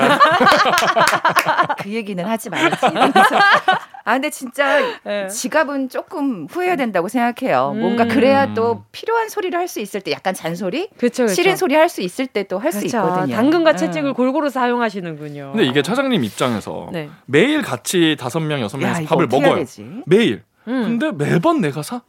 [1.80, 2.86] 그 얘기는 하지 말지.
[4.08, 5.28] 아 근데 진짜 네.
[5.28, 7.72] 지갑은 조금 후회해야 된다고 생각해요.
[7.76, 7.80] 음.
[7.82, 11.34] 뭔가 그래야 또 필요한 소리를 할 수 있을 때 약간 잔소리, 그쵸, 그쵸.
[11.34, 13.36] 싫은 소리 할 수 있을 때 또 할 수 있거든요.
[13.36, 13.78] 당근과 네.
[13.78, 15.52] 채찍을 골고루 사용하시는군요.
[15.54, 17.10] 근데 이게 차장님 입장에서 네.
[17.26, 19.64] 매일 같이 다섯 명 여섯 명이서 밥을 먹어요.
[20.06, 20.44] 매일.
[20.68, 20.98] 음.
[21.00, 22.02] 근데 매번 내가 사?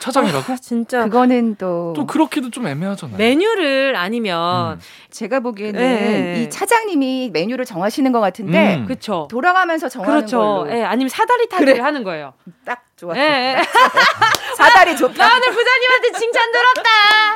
[0.00, 0.52] 차장이라고?
[0.52, 3.16] 아, 진짜 그거는 또 또 그렇기도 좀 애매하잖아요.
[3.18, 4.80] 메뉴를 아니면 음.
[5.10, 6.42] 제가 보기에는 네.
[6.42, 8.84] 이 차장님이 메뉴를 정하시는 것 같은데 음.
[8.86, 9.28] 그렇죠.
[9.30, 10.38] 돌아가면서 정하는 그렇죠.
[10.38, 10.64] 걸로.
[10.64, 11.82] 네, 아니면 사다리 타기를 그래.
[11.84, 12.32] 하는 거예요.
[12.64, 13.12] 딱 좋아.
[13.14, 13.60] 네.
[14.56, 15.26] 사다리 좋다.
[15.26, 16.90] 나 오늘 부장님한테 칭찬 들었다.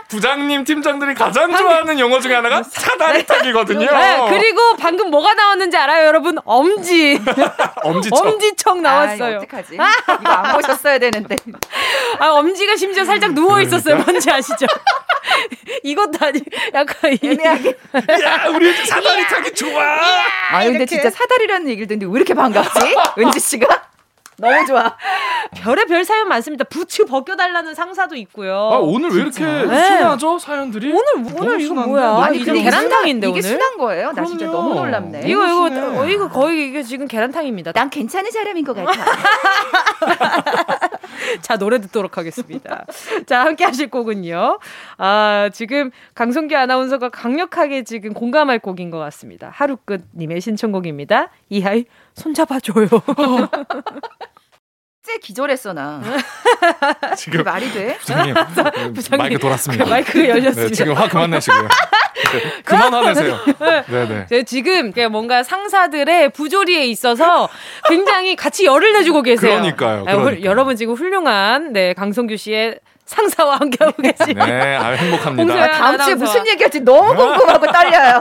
[0.08, 1.58] 부장님 팀장들이 가장 방금...
[1.58, 3.90] 좋아하는 영어 중에 하나가 사다리 타기거든요.
[3.90, 6.38] 네, 그리고 방금 뭐가 나왔는지 알아요, 여러분?
[6.44, 7.20] 엄지.
[7.82, 8.26] 엄지척.
[8.26, 9.36] 엄지척 나왔어요.
[9.36, 9.74] 아, 어떡하지?
[9.74, 11.36] 이거 안 보셨어야 되는데.
[12.20, 13.96] 아, 엄지가 심지어 살짝 누워 있었어요.
[13.96, 14.12] 그러니까.
[14.12, 14.66] 뭔지 아시죠?
[15.82, 16.40] 이것도 아니
[16.72, 17.76] 약간 애매하게.
[18.22, 19.82] 야, 우리 사다리 타기 좋아.
[20.52, 22.94] 아, 근데 진짜 사다리라는 얘기를 듣는데 왜 이렇게 반갑지?
[23.18, 23.95] 은지 씨가?
[24.38, 24.96] 너무 좋아.
[25.54, 26.64] 별의 별 사연 많습니다.
[26.64, 28.54] 부츠 벗겨달라는 상사도 있고요.
[28.54, 29.64] 아, 오늘 왜 이렇게 네.
[29.64, 30.92] 순하죠 사연들이?
[30.92, 32.24] 오늘 오늘 이거 뭐야?
[32.24, 34.12] 아니 근데 계란탕인데 이게 순한 거예요?
[34.12, 35.22] 나 진짜 너무 놀랍네.
[35.26, 37.72] 이거 이거 어, 이거 거의 이게 지금 계란탕입니다.
[37.72, 38.92] 난 괜찮은 사람인 것 같아.
[41.42, 42.86] 자 노래 듣도록 하겠습니다.
[43.26, 44.58] 자 함께 하실 곡은요.
[44.98, 49.50] 아 지금 강성기 아나운서가 강력하게 지금 공감할 곡인 것 같습니다.
[49.52, 51.30] 하루끝님의 신청곡입니다.
[51.48, 52.88] 이하이 손잡아줘요.
[55.06, 56.02] 째 기절했어 나.
[57.16, 57.96] 지금 말이 돼?
[57.98, 58.34] 부장님,
[58.92, 59.84] 부장님 마이크 돌았습니다.
[59.84, 60.62] 그 마이크가 열렸습니다.
[60.62, 61.68] 네, 지금 화 그만 내시고요.
[62.64, 63.38] 그만 화내세요.
[63.86, 64.42] 네, 네.
[64.42, 67.48] 지금 뭔가 상사들의 부조리에 있어서
[67.88, 69.60] 굉장히 같이 열을 내주고 계세요.
[69.60, 70.04] 그러니까요.
[70.06, 70.38] 그러니까요.
[70.38, 74.44] 아, 여러분 지금 훌륭한 네 강성규 씨의 상사와 함께하고 계시죠.
[74.44, 75.54] 네, 아유, 행복합니다.
[75.54, 78.20] 아, 다음 주에 무슨 얘기할지 너무 궁금하고 떨려요.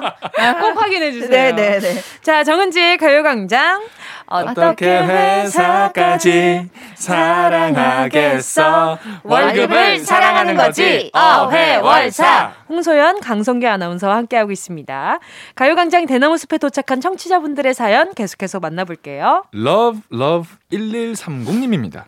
[0.59, 1.29] 꼭 확인해 주세요.
[1.29, 1.95] 네, 네, 네.
[2.21, 3.83] 자, 정은지의 가요광장.
[4.27, 8.97] 어떻게 회사까지 사랑하겠어?
[9.23, 11.11] 월급을 사랑하는 거지.
[11.13, 12.53] 어회월사.
[12.69, 15.19] 홍소연, 강성기 아나운서와 함께하고 있습니다.
[15.55, 19.45] 가요광장 대나무 숲에 도착한 청취자분들의 사연 계속해서 만나볼게요.
[19.53, 22.05] Love Love 1130님입니다.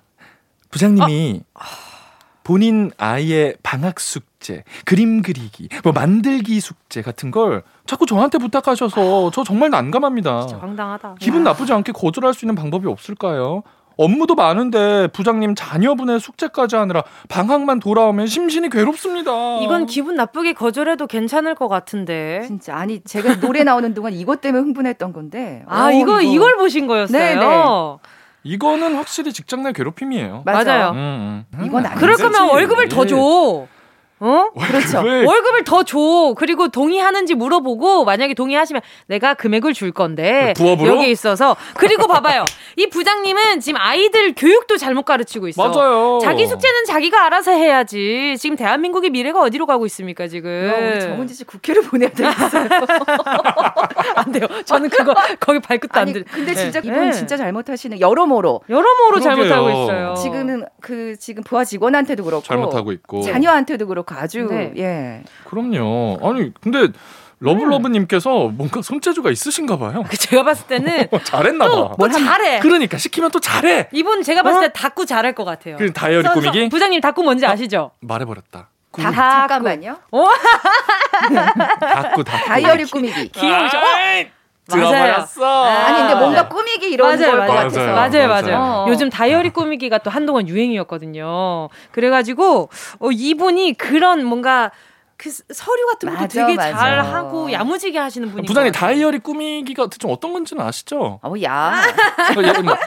[0.72, 1.60] 부장님이 어?
[2.48, 9.44] 본인 아이의 방학 숙제, 그림 그리기, 뭐 만들기 숙제 같은 걸 자꾸 저한테 부탁하셔서 저
[9.44, 10.48] 정말 난감합니다.
[10.48, 11.16] 진짜 황당하다.
[11.20, 13.64] 기분 나쁘지 않게 거절할 수 있는 방법이 없을까요?
[13.98, 19.60] 업무도 많은데 부장님 자녀분의 숙제까지 하느라 방학만 돌아오면 심신이 괴롭습니다.
[19.64, 22.44] 이건 기분 나쁘게 거절해도 괜찮을 것 같은데.
[22.48, 25.64] 진짜 아니 제가 노래 나오는 동안 이것 때문에 흥분했던 건데.
[25.68, 27.18] 아 어, 이거, 이거 이걸 보신 거였어요.
[27.18, 27.46] 네네.
[28.48, 30.44] 이거는 확실히 직장 내 괴롭힘이에요.
[30.46, 30.92] 맞아요.
[30.92, 31.66] 음, 음.
[31.66, 33.68] 이건 안 그럴 거면 월급을 더 줘.
[34.20, 34.50] 어?
[34.60, 34.98] 그렇죠.
[34.98, 36.34] 월급을 더 줘.
[36.38, 40.96] 그리고 동의하는지 물어보고 만약에 동의하시면 내가 금액을 줄 건데 부업으로?
[40.96, 42.44] 여기 있어서 그리고 봐봐요.
[42.78, 45.70] 이 부장님은 지금 아이들 교육도 잘못 가르치고 있어.
[45.70, 46.20] 맞아요.
[46.22, 48.36] 자기 숙제는 자기가 알아서 해야지.
[48.40, 50.50] 지금 대한민국의 미래가 어디로 가고 있습니까 지금?
[50.68, 52.68] 야, 우리 정은지 씨 국회를 보내야 되겠어요.
[54.16, 54.48] 안 돼요.
[54.66, 56.24] 저는 그거 거기 발끝도 안 돼.
[56.24, 56.88] 근데 진짜 네.
[56.88, 57.12] 이분 네.
[57.12, 60.16] 진짜 잘못하시는 여러모로 여러모로 잘못하고 있어요.
[60.16, 64.07] 지금은 그 지금 부하 직원한테도 그렇고 잘못하고 있고 자녀한테도 그렇고.
[64.16, 64.74] 아주 네.
[64.78, 65.24] 예.
[65.46, 66.20] 그럼요.
[66.22, 66.88] 아니 근데
[67.40, 70.04] 러블러브님께서 뭔가 손재주가 있으신가 봐요.
[70.10, 71.94] 그 제가 봤을 때는 잘했나 봐.
[71.98, 72.60] 뭘 잘해.
[72.60, 73.90] 그러니까 시키면 또 잘해.
[73.92, 74.70] 이분 제가 봤을 때 어?
[74.70, 75.78] 닭구 잘할 것 같아요.
[75.78, 76.70] 그 다이어리 꾸미기.
[76.70, 77.50] 부장님 닭구 뭔지 어?
[77.50, 77.92] 아시죠?
[78.02, 78.70] 말해버렸다.
[78.94, 79.98] 다, 잠깐만요.
[80.12, 80.26] 어?
[81.80, 82.46] 닭구 닭구.
[82.48, 83.30] 다이어리 꾸미기.
[83.30, 83.78] 귀여우죠?
[84.70, 85.64] 들어버렸어.
[85.64, 87.86] 아니 근데 뭔가 꾸미기 이런 맞아요, 걸것 같아서.
[87.86, 88.60] 맞아요, 맞아요.
[88.60, 88.86] 맞아요.
[88.90, 91.70] 요즘 다이어리 꾸미기가 또 한동안 유행이었거든요.
[91.92, 94.72] 그래가지고 어, 이분이 그런 뭔가
[95.18, 96.78] 그 서류 같은 것도 맞아, 되게 맞아.
[96.78, 101.20] 잘 하고 야무지게 하시는 분이 부장님 다이어리 꾸미기가 좀 어떤 건지는 아시죠?
[101.24, 101.82] 어야
[102.36, 102.44] 뭐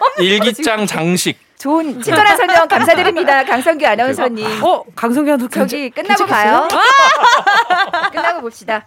[0.20, 3.44] 일기장 장식 좋은 친절한 설명 감사드립니다.
[3.44, 4.64] 강성규 아나운서님.
[4.64, 6.66] 어, 강성규 아나운서 저기 끝나고 봐요.
[8.10, 8.82] 끝나고 봅시다.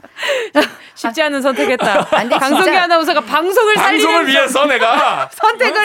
[0.96, 2.06] 쉽지 않은 선택했다.
[2.40, 5.80] 강성규 아나운서가 방송을 살리는 방송을 위해서 내가 선택을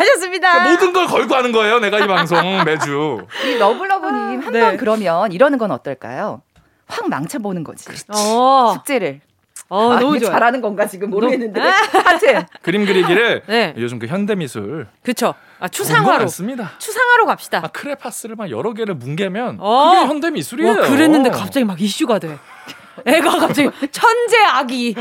[0.00, 0.52] 하셨습니다.
[0.52, 1.78] 그러니까 모든 걸 걸고 하는 거예요.
[1.78, 3.26] 내가 이 방송 매주.
[3.44, 4.76] 이 러블러브님 한 번 네.
[4.78, 6.40] 그러면 이러는 건 어떨까요?
[6.86, 7.86] 확 망쳐보는 거지.
[8.08, 8.72] 어.
[8.76, 9.20] 숙제를.
[9.70, 10.30] 어, 아, 너무 좋아.
[10.30, 11.60] 잘하는 건가 지금 모르겠는데.
[11.60, 13.74] 하여튼 그림 그리기를 네.
[13.76, 14.86] 요즘 그 현대 미술.
[15.02, 15.34] 그쵸.
[15.60, 16.26] 아, 추상화로.
[16.78, 17.60] 추상화로 갑시다.
[17.64, 19.92] 아, 크레파스를 막 여러 개를 뭉개면 어.
[19.94, 20.70] 그게 현대 미술이에요.
[20.70, 22.38] 와, 그랬는데 갑자기 막 이슈가 돼.
[23.06, 24.94] 애가 갑자기 천재 아기.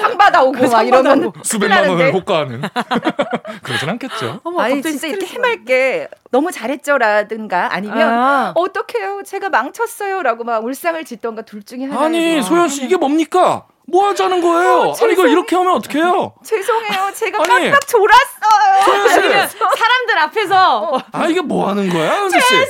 [0.00, 2.62] 상 받아오고 막 이러면 수백만 원을 호가하는.
[3.62, 4.40] 그러진 않겠죠.
[4.44, 8.52] 어머, 아니 진짜 이렇게 해맑게 너무 잘했죠라든가 아니면 아.
[8.54, 9.22] 어떡해요?
[9.24, 13.66] 제가 망쳤어요라고 막 울상을 짓던가 둘 중에 하나 아니 소연 씨 이게 뭡니까?
[13.88, 14.72] 뭐 하자는 거예요?
[14.90, 16.34] 어, 아니 이걸 이렇게 하면 어떡해요?
[16.44, 17.12] 죄송해요.
[17.14, 19.14] 제가 아니, 깜빡 졸았어요.
[19.14, 21.00] 아니면 사람들 앞에서 어.
[21.12, 22.28] 아 이게 뭐 하는 거야?
[22.28, 22.66] 죄송해요.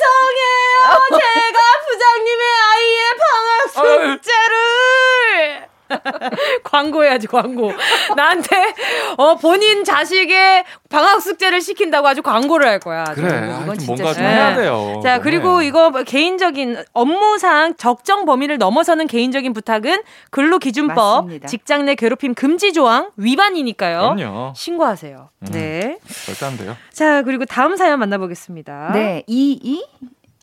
[1.10, 1.58] 제가
[1.88, 5.68] 부장님의 아이의 방학 숙제를
[6.64, 7.72] 광고해야지 광고.
[8.16, 8.74] 나한테
[9.16, 13.04] 어 본인 자식의 방학 숙제를 시킨다고 아주 광고를 할 거야.
[13.14, 13.56] 그래.
[13.62, 15.00] 이건 진짜 뭔가 좀 해야 돼요.
[15.02, 15.66] 자 그리고 네.
[15.66, 21.46] 이거 개인적인 업무상 적정 범위를 넘어서는 개인적인 부탁은 근로기준법 맞습니다.
[21.48, 24.14] 직장 내 괴롭힘 금지 조항 위반이니까요.
[24.16, 24.52] 그럼요.
[24.56, 25.30] 신고하세요.
[25.42, 25.98] 음, 네.
[26.26, 26.76] 절대 안 돼요.
[26.92, 28.90] 자 그리고 다음 사연 만나보겠습니다.
[28.92, 29.84] 네, 이이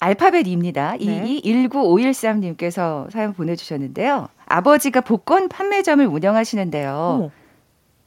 [0.04, 0.98] 알파벳입니다.
[1.00, 1.40] 네.
[1.44, 4.28] 221953님께서 사연 보내주셨는데요.
[4.46, 7.32] 아버지가 복권 판매점을 운영하시는데요.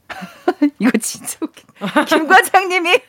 [0.79, 2.05] 이거 진짜 웃겨.
[2.05, 2.99] 김 과장님이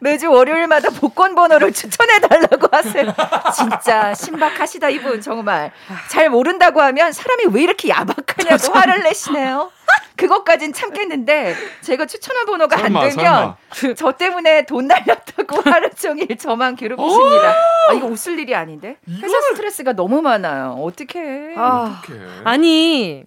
[0.00, 3.12] 매주 월요일마다 복권 번호를 추천해 달라고 하세요.
[3.54, 5.72] 진짜 신박하시다 이분 정말.
[6.10, 9.70] 잘 모른다고 하면 사람이 왜 이렇게 야박하냐고 화를 내시네요.
[10.16, 13.94] 그것까진 참겠는데 제가 추천한 번호가 설마, 안 되면 설마.
[13.96, 17.54] 저 때문에 돈 날렸다고 하루 종일 저만 괴롭히십니다.
[17.88, 20.78] 아, 이거 웃을 일이 아닌데 회사 스트레스가 너무 많아요.
[20.82, 21.54] 어떻게?
[21.56, 22.02] 아,
[22.44, 23.24] 아니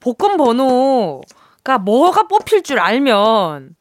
[0.00, 3.76] 복권 번호가 뭐가 뽑힐 줄 알면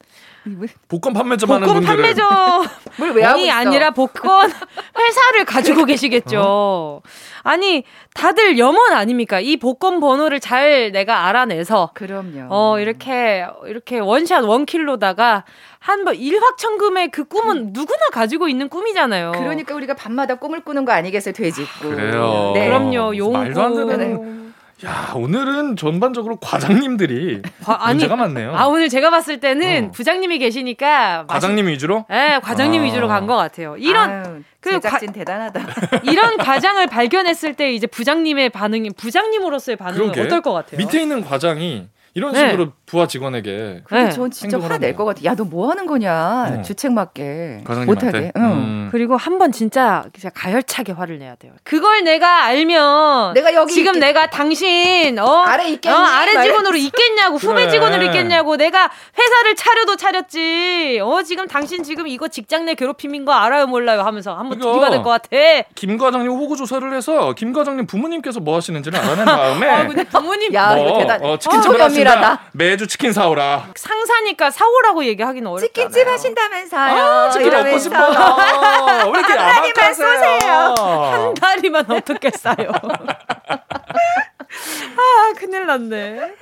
[0.87, 3.53] 복권 판매점 하는 복권 분들은 판매점을 왜 하고 있어?
[3.53, 6.41] 아니라 복권 회사를 가지고 계시겠죠.
[6.43, 7.01] 어?
[7.43, 7.83] 아니
[8.13, 9.39] 다들 염원 아닙니까?
[9.39, 12.47] 이 복권 번호를 잘 내가 알아내서 그럼요.
[12.49, 15.45] 어 이렇게 이렇게 원샷 원킬로다가
[15.79, 17.69] 한번 일확천금의 그 꿈은 음.
[17.71, 19.31] 누구나 가지고 있는 꿈이잖아요.
[19.31, 21.89] 그러니까 우리가 밤마다 꿈을 꾸는 거 아니겠어요, 돼지꾸.
[21.89, 22.51] 그래요.
[22.53, 22.65] 네.
[22.67, 23.37] 그럼요, 용구.
[23.37, 24.48] 말도 안 되는.
[24.85, 28.55] 야 오늘은 전반적으로 과장님들이 과, 아니, 문제가 많네요.
[28.55, 29.91] 아 오늘 제가 봤을 때는 어.
[29.91, 32.05] 부장님이 계시니까 과장님 위주로?
[32.09, 32.85] 네, 과장님 아.
[32.85, 33.75] 위주로 간 것 같아요.
[33.77, 35.61] 이런 아유, 그 제작진 과, 대단하다.
[36.09, 40.21] 이런 과장을 발견했을 때 이제 부장님의 반응이 부장님으로서의 반응은 그러게.
[40.21, 40.77] 어떨 것 같아요?
[40.77, 42.39] 밑에 있는 과장이 이런 네.
[42.51, 43.81] 식으로 부하 직원에게.
[43.85, 44.09] 근데 네.
[44.11, 45.21] 전 진짜 화낼 것 같아.
[45.25, 46.57] 야, 너 뭐 하는 거냐.
[46.59, 46.61] 어.
[46.63, 47.63] 주책 맞게.
[47.85, 48.31] 못하게.
[48.35, 48.41] 응.
[48.43, 48.89] 음.
[48.91, 51.53] 그리고 한번 진짜 가열차게 화를 내야 돼요.
[51.63, 53.33] 그걸 내가 알면.
[53.33, 53.73] 내가 여기.
[53.73, 53.99] 지금 있겠...
[53.99, 55.25] 내가 당신, 어.
[55.43, 55.95] 아래 있겠니?
[55.95, 57.37] 어, 아래 직원으로 있겠냐고.
[57.37, 57.47] 그래.
[57.49, 58.57] 후배 직원으로 있겠냐고.
[58.57, 60.99] 내가 회사를 차려도 차렸지.
[61.03, 65.09] 어, 지금 당신 지금 이거 직장 내 괴롭힘인 거 알아요, 몰라요 하면서 한번 들이받을 것
[65.09, 65.29] 같아.
[65.75, 69.67] 김 과장님 호구 조사를 해서 김 과장님 부모님께서 뭐 하시는지를 알아낸 다음에.
[69.69, 70.53] 아, 근데 부모님.
[70.53, 71.23] 야, 뭐, 이거 대단.
[71.23, 72.39] 어, 치킨집을 어, 하신다.
[72.79, 73.71] 매주 치킨 사오라.
[73.75, 75.67] 상사니까 사오라고 얘기하기는 어렵다.
[75.67, 77.03] 치킨집 하신다면서요.
[77.03, 77.97] 아, 치킨 먹고 싶어.
[77.97, 80.75] 왜 이렇게 한 다리만 쏘세요.
[80.77, 82.71] 한 다리만 어떻게 싸요?
[84.51, 86.33] 아, 큰일 났네.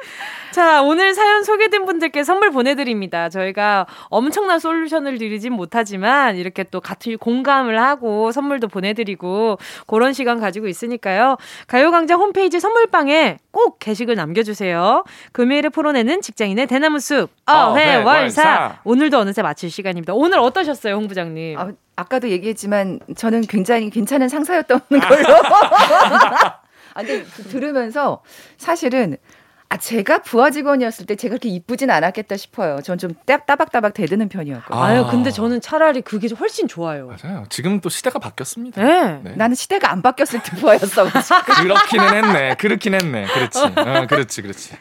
[0.52, 3.30] 자, 오늘 사연 소개된 분들께 선물 보내드립니다.
[3.30, 10.68] 저희가 엄청난 솔루션을 드리진 못하지만 이렇게 또 같은 공감을 하고 선물도 보내드리고 그런 시간 가지고
[10.68, 11.38] 있으니까요.
[11.68, 15.04] 가요광장 홈페이지 선물방에 꼭 게시글 남겨주세요.
[15.34, 20.14] 금요일에 풀어내는 직장인의 대나무 숲 어회월사 오늘도 어느새 마칠 시간입니다.
[20.14, 21.60] 오늘 어떠셨어요, 홍 부장님?
[21.60, 25.28] 아, 아까도 얘기했지만 저는 굉장히 괜찮은 상사였던 걸로.
[26.98, 28.24] 아, 근데 들으면서
[28.58, 29.18] 사실은
[29.70, 32.82] 아, 제가 부하 직원이었을 때 제가 그렇게 이쁘진 않았겠다 싶어요.
[32.82, 34.84] 전 좀 따박따박 대드는 편이었거든요.
[34.84, 34.98] 아.
[34.98, 37.08] 유 근데 저는 차라리 그게 훨씬 좋아요.
[37.22, 37.46] 맞아요.
[37.50, 38.82] 지금 또 시대가 바뀌었습니다.
[38.82, 39.20] 네.
[39.24, 39.34] 네.
[39.36, 41.06] 나는 시대가 안 바뀌었을 때 부하였어.
[41.62, 42.56] 그렇기는 했네.
[42.56, 43.26] 그렇긴 했네.
[43.26, 43.60] 그렇지.
[43.60, 44.74] 어, 그렇지, 그렇지.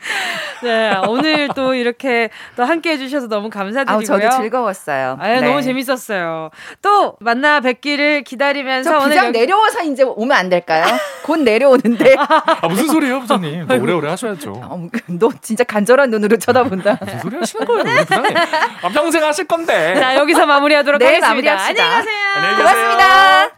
[0.63, 4.17] 네, 오늘 또 이렇게 또 함께 해주셔서 너무 감사드리고요.
[4.17, 5.19] 아 저도 즐거웠어요.
[5.21, 5.47] 아유, 네.
[5.47, 6.51] 너무 재밌었어요.
[6.81, 9.39] 또 만나 뵙기를 기다리면서 오늘 여기...
[9.39, 10.85] 내려와서 이제 오면 안 될까요?
[11.23, 12.17] 곧 내려오는데.
[12.19, 13.71] 아, 무슨 소리예요, 부장님?
[13.71, 14.53] 오래오래 하셔야죠.
[14.77, 16.99] 어, 너 진짜 간절한 눈으로 쳐다본다.
[17.03, 18.37] 무슨 소리 하시는 거예요, 부장님?
[18.37, 19.95] 아, 평생 하실 건데.
[19.99, 21.29] 자, 여기서 마무리하도록 네, 하겠습니다.
[21.29, 21.83] 마무리합시다.
[21.85, 22.17] 안녕히 가세요.
[22.37, 22.75] 안녕히 계세요.
[22.75, 23.57] 고맙습니다.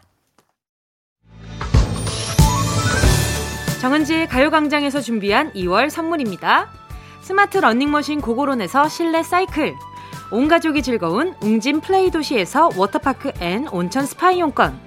[3.81, 6.67] 정은지의 가요광장에서 준비한 2월 선물입니다.
[7.21, 9.75] 스마트 러닝머신 고고론에서 실내 사이클.
[10.31, 14.79] 온 가족이 즐거운 웅진 플레이 도시에서 워터파크 and 온천 스파 이용권.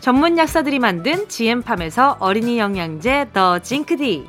[0.00, 4.28] 전문 약사들이 만든 GM팜에서 어린이 영양제 더 징크디.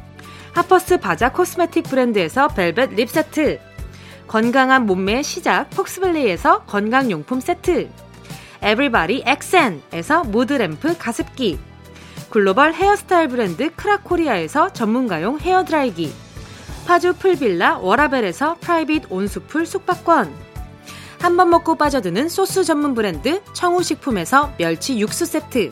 [0.53, 3.59] 하퍼스 바자 cosmetic 브랜드에서 벨벳 lip 세트.
[4.27, 7.89] 건강한 몸매의 시작 폭스밸리에서 건강용품 세트.
[8.61, 11.59] 에브리바디 엑센에서 mood lamp 가습기.
[12.29, 16.13] 글로벌 헤어스타일 브랜드 크라코리아에서 전문가용 헤어드라이기
[16.85, 20.33] 파주 풀빌라 워라벨에서 private 온수풀 숙박권
[21.19, 25.71] 한 번 먹고 빠져드는 소스 전문 브랜드 청우식품에서 멸치 육수 세트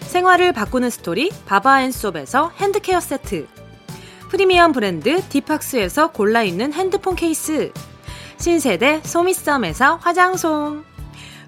[0.00, 3.46] 생활을 바꾸는 스토리 바바앤솝에서 hand care 세트
[4.28, 7.72] 프리미엄 브랜드 디팍스에서 골라있는 핸드폰 케이스.
[8.38, 10.84] 신세대 소미썸에서 화장솜.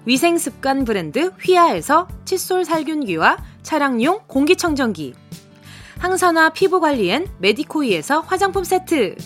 [0.05, 5.13] 위생습관 브랜드 휘하에서 칫솔 살균기와 차량용 공기청정기.
[5.97, 9.17] 항산화 피부관리엔 메디코이에서 화장품 세트.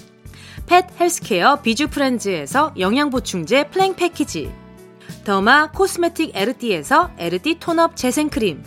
[0.66, 4.52] pet healthcare 비주프렌즈에서 영양보충제 플랭 패키지.
[5.26, 8.64] derma cosmetic 에르띠에서 에르띠 tone-up 재생크림.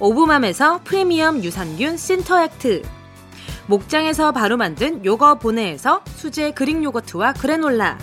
[0.00, 2.97] 오브맘에서 프리미엄 유산균 신터액트
[3.68, 7.98] 목장에서 바로 만든 요거 보내에서 수제 그릭 요거트와 그래놀라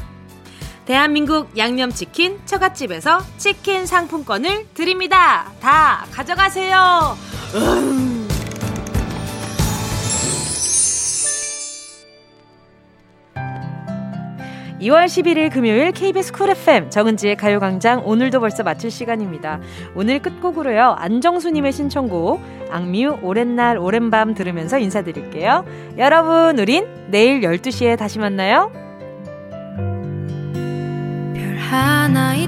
[0.86, 5.52] 대한민국 양념치킨 처갓집에서 치킨 상품권을 드립니다.
[5.60, 7.18] 다 가져가세요.
[7.56, 8.25] 음.
[14.86, 19.60] 2월 11일 금요일 KBS 쿨 FM 정은지의 가요광장 오늘도 벌써 마칠 시간입니다.
[19.96, 20.96] 오늘 끝곡으로요.
[21.00, 25.66] 안정수님의 신청곡 악뮤 오랜 날 오랜 밤 들으면서 인사드릴게요.
[25.98, 28.72] 여러분 우린 내일 12시에 다시 만나요.
[31.68, 32.48] 하나 있